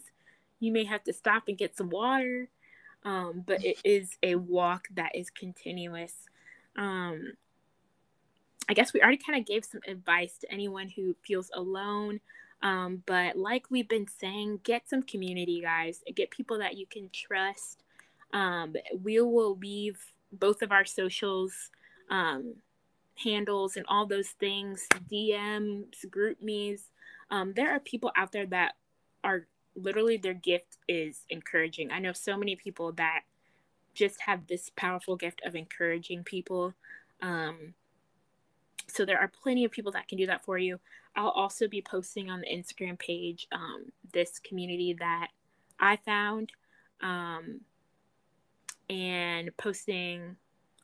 [0.61, 2.49] You may have to stop and get some water.
[3.05, 6.15] Um, but it is a walk that is continuous.
[6.77, 7.35] Um,
[8.69, 12.21] I guess we already kind of gave some advice to anyone who feels alone.
[12.63, 16.03] Um, but like we've been saying, get some community, guys.
[16.15, 17.85] Get people that you can trust
[18.35, 21.71] um, we will leave both of our socials
[22.11, 22.57] um,
[23.23, 26.81] handles and all those things, DMs, GroupMes.
[27.31, 28.75] Um, there are people out there that
[29.23, 29.47] are
[29.77, 31.93] literally their gift is encouraging.
[31.93, 33.21] I know so many people that
[33.95, 36.75] just have this powerful gift of encouraging people.
[37.23, 37.75] Um,
[38.87, 40.79] so there are plenty of people that can do that for you.
[41.17, 45.29] I'll also be posting on the Instagram page um, this community that
[45.79, 46.53] I found.
[47.03, 47.61] Um,
[48.91, 50.37] and posting.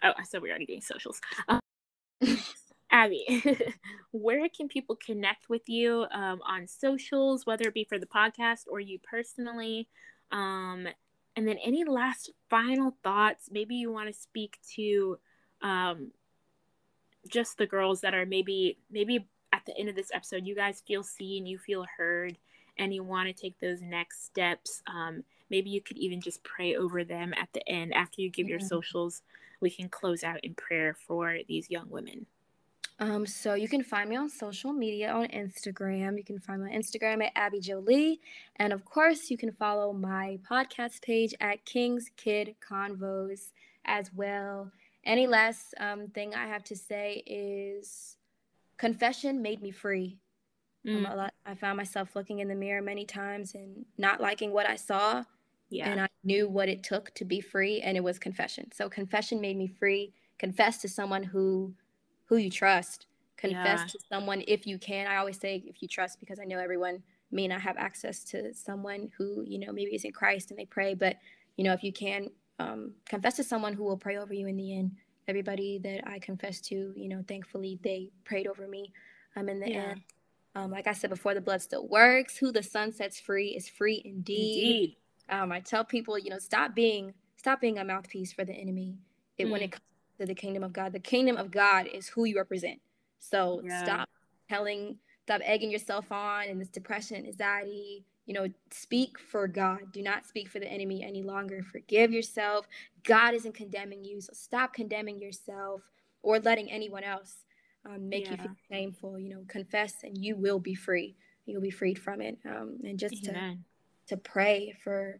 [0.02, 1.20] Oh, I said we are already doing socials.
[1.48, 1.60] Um,
[2.90, 3.44] Abby,
[4.12, 8.64] where can people connect with you um, on socials, whether it be for the podcast
[8.68, 9.88] or you personally?
[10.32, 10.88] Um,
[11.36, 13.48] and then any last final thoughts?
[13.52, 15.18] Maybe you want to speak to
[15.62, 16.10] um,
[17.28, 20.82] just the girls that are maybe maybe at the end of this episode, you guys
[20.86, 22.38] feel seen, you feel heard,
[22.78, 24.82] and you want to take those next steps.
[24.86, 28.48] Um, maybe you could even just pray over them at the end after you give
[28.48, 29.22] your socials
[29.60, 32.24] we can close out in prayer for these young women
[33.00, 36.18] um, so you can find me on social media on Instagram.
[36.18, 38.20] You can find me on Instagram at Abby Jolie.
[38.56, 43.52] And of course, you can follow my podcast page at King's Kid Convos
[43.86, 44.70] as well.
[45.10, 48.16] Any last um, thing I have to say is
[48.76, 50.18] confession made me free.
[50.86, 51.14] Mm.
[51.14, 54.76] Lot, I found myself looking in the mirror many times and not liking what I
[54.76, 55.24] saw
[55.70, 55.88] yeah.
[55.88, 58.70] And I knew what it took to be free and it was confession.
[58.72, 60.12] So confession made me free.
[60.38, 61.74] Confess to someone who
[62.26, 63.06] who you trust.
[63.36, 63.86] Confess yeah.
[63.86, 65.06] to someone if you can.
[65.06, 68.52] I always say if you trust because I know everyone may not have access to
[68.52, 71.16] someone who, you know, maybe is in Christ and they pray, but
[71.56, 72.30] you know, if you can
[72.60, 74.92] um, confess to someone who will pray over you in the end.
[75.28, 78.92] Everybody that I confess to, you know, thankfully they prayed over me
[79.36, 79.82] I'm um, in the yeah.
[79.90, 80.00] end.
[80.54, 82.36] Um, like I said before, the blood still works.
[82.36, 84.64] Who the Son sets free is free indeed.
[84.64, 84.96] Indeed.
[85.28, 88.96] Um, I tell people, you know, stop being stop being a mouthpiece for the enemy.
[89.38, 89.50] It, mm.
[89.50, 89.82] When it comes
[90.18, 92.80] to the kingdom of God, the kingdom of God is who you represent.
[93.20, 93.82] So yeah.
[93.82, 94.08] stop
[94.48, 98.04] telling, stop egging yourself on and this depression, anxiety.
[98.30, 99.90] You know, speak for God.
[99.90, 101.64] Do not speak for the enemy any longer.
[101.64, 102.64] Forgive yourself.
[103.02, 105.80] God isn't condemning you, so stop condemning yourself
[106.22, 107.38] or letting anyone else
[107.84, 108.30] um, make yeah.
[108.30, 109.18] you feel shameful.
[109.18, 111.16] You know, confess and you will be free.
[111.44, 112.38] You'll be freed from it.
[112.46, 113.64] Um, and just Amen.
[114.06, 115.18] to to pray for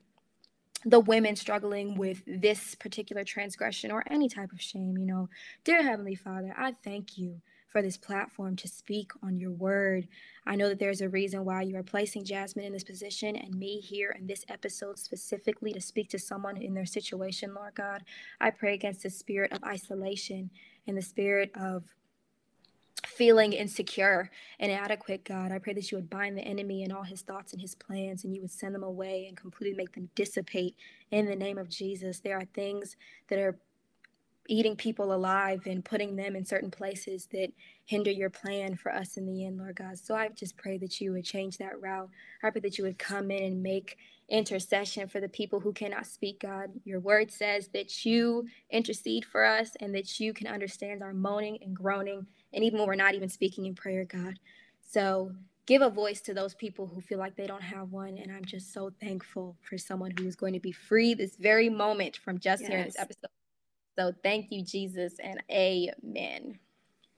[0.85, 4.97] the women struggling with this particular transgression or any type of shame.
[4.97, 5.29] You know,
[5.65, 7.41] dear Heavenly Father, I thank you
[7.71, 10.09] for this platform to speak on your word.
[10.47, 13.55] I know that there's a reason why you are placing Jasmine in this position and
[13.55, 18.03] me here in this episode specifically to speak to someone in their situation, Lord God.
[18.41, 20.51] I pray against the spirit of isolation
[20.87, 21.85] and the spirit of
[23.07, 25.53] feeling insecure and inadequate, God.
[25.53, 28.25] I pray that you would bind the enemy and all his thoughts and his plans,
[28.25, 30.77] and you would send them away and completely make them dissipate
[31.11, 32.21] in the name of Jesus.
[32.21, 32.97] There are things
[33.29, 33.59] that are
[34.51, 37.53] eating people alive and putting them in certain places that
[37.85, 39.97] hinder your plan for us in the end, Lord God.
[39.97, 42.11] So I just pray that you would change that route.
[42.43, 43.97] I pray that you would come in and make
[44.29, 46.71] intercession for the people who cannot speak, God.
[46.85, 51.59] Your word says that you intercede for us and that you can understand our moaning
[51.63, 54.41] and groaning and even when we're not even speaking in prayer, God.
[54.81, 55.31] So
[55.67, 58.19] give a voice to those people who feel like they don't have one.
[58.19, 61.69] And I'm just so thankful for someone who is going to be free this very
[61.69, 62.69] moment from just yes.
[62.69, 63.31] hearing this episode.
[64.01, 66.59] So thank you, Jesus, and amen.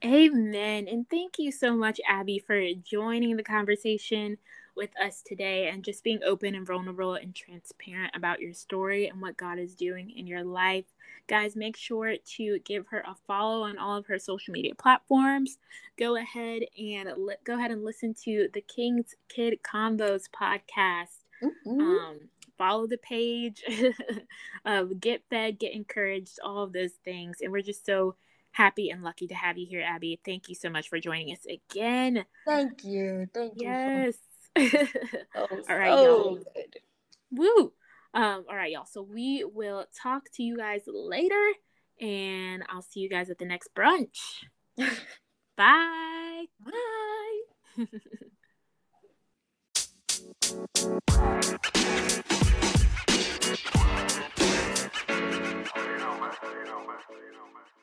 [0.04, 0.88] Amen.
[0.88, 4.36] And thank you so much, Abby, for joining the conversation
[4.74, 9.20] with us today and just being open and vulnerable and transparent about your story and
[9.20, 10.86] what God is doing in your life.
[11.28, 15.58] Guys, make sure to give her a follow on all of her social media platforms.
[15.96, 21.22] Go ahead and li- go ahead and listen to the King's Kid Convos podcast.
[21.40, 21.80] Mm-hmm.
[21.80, 22.20] Um,
[22.62, 23.64] follow the page,
[24.64, 27.38] of get fed, get encouraged, all of those things.
[27.40, 28.14] And we're just so
[28.52, 30.20] happy and lucky to have you here, Abby.
[30.24, 32.24] Thank you so much for joining us again.
[32.46, 33.26] Thank you.
[33.34, 34.14] Thank yes.
[34.56, 34.62] you.
[34.62, 34.88] Yes.
[35.34, 36.34] all right, so y'all.
[36.36, 36.76] Good.
[37.32, 37.72] Woo.
[38.14, 38.86] Um, all right, y'all.
[38.86, 41.42] So we will talk to you guys later,
[42.00, 44.44] and I'll see you guys at the next brunch.
[45.56, 46.44] Bye.
[46.64, 47.86] Bye.
[50.52, 50.86] Thank
[57.76, 57.81] you.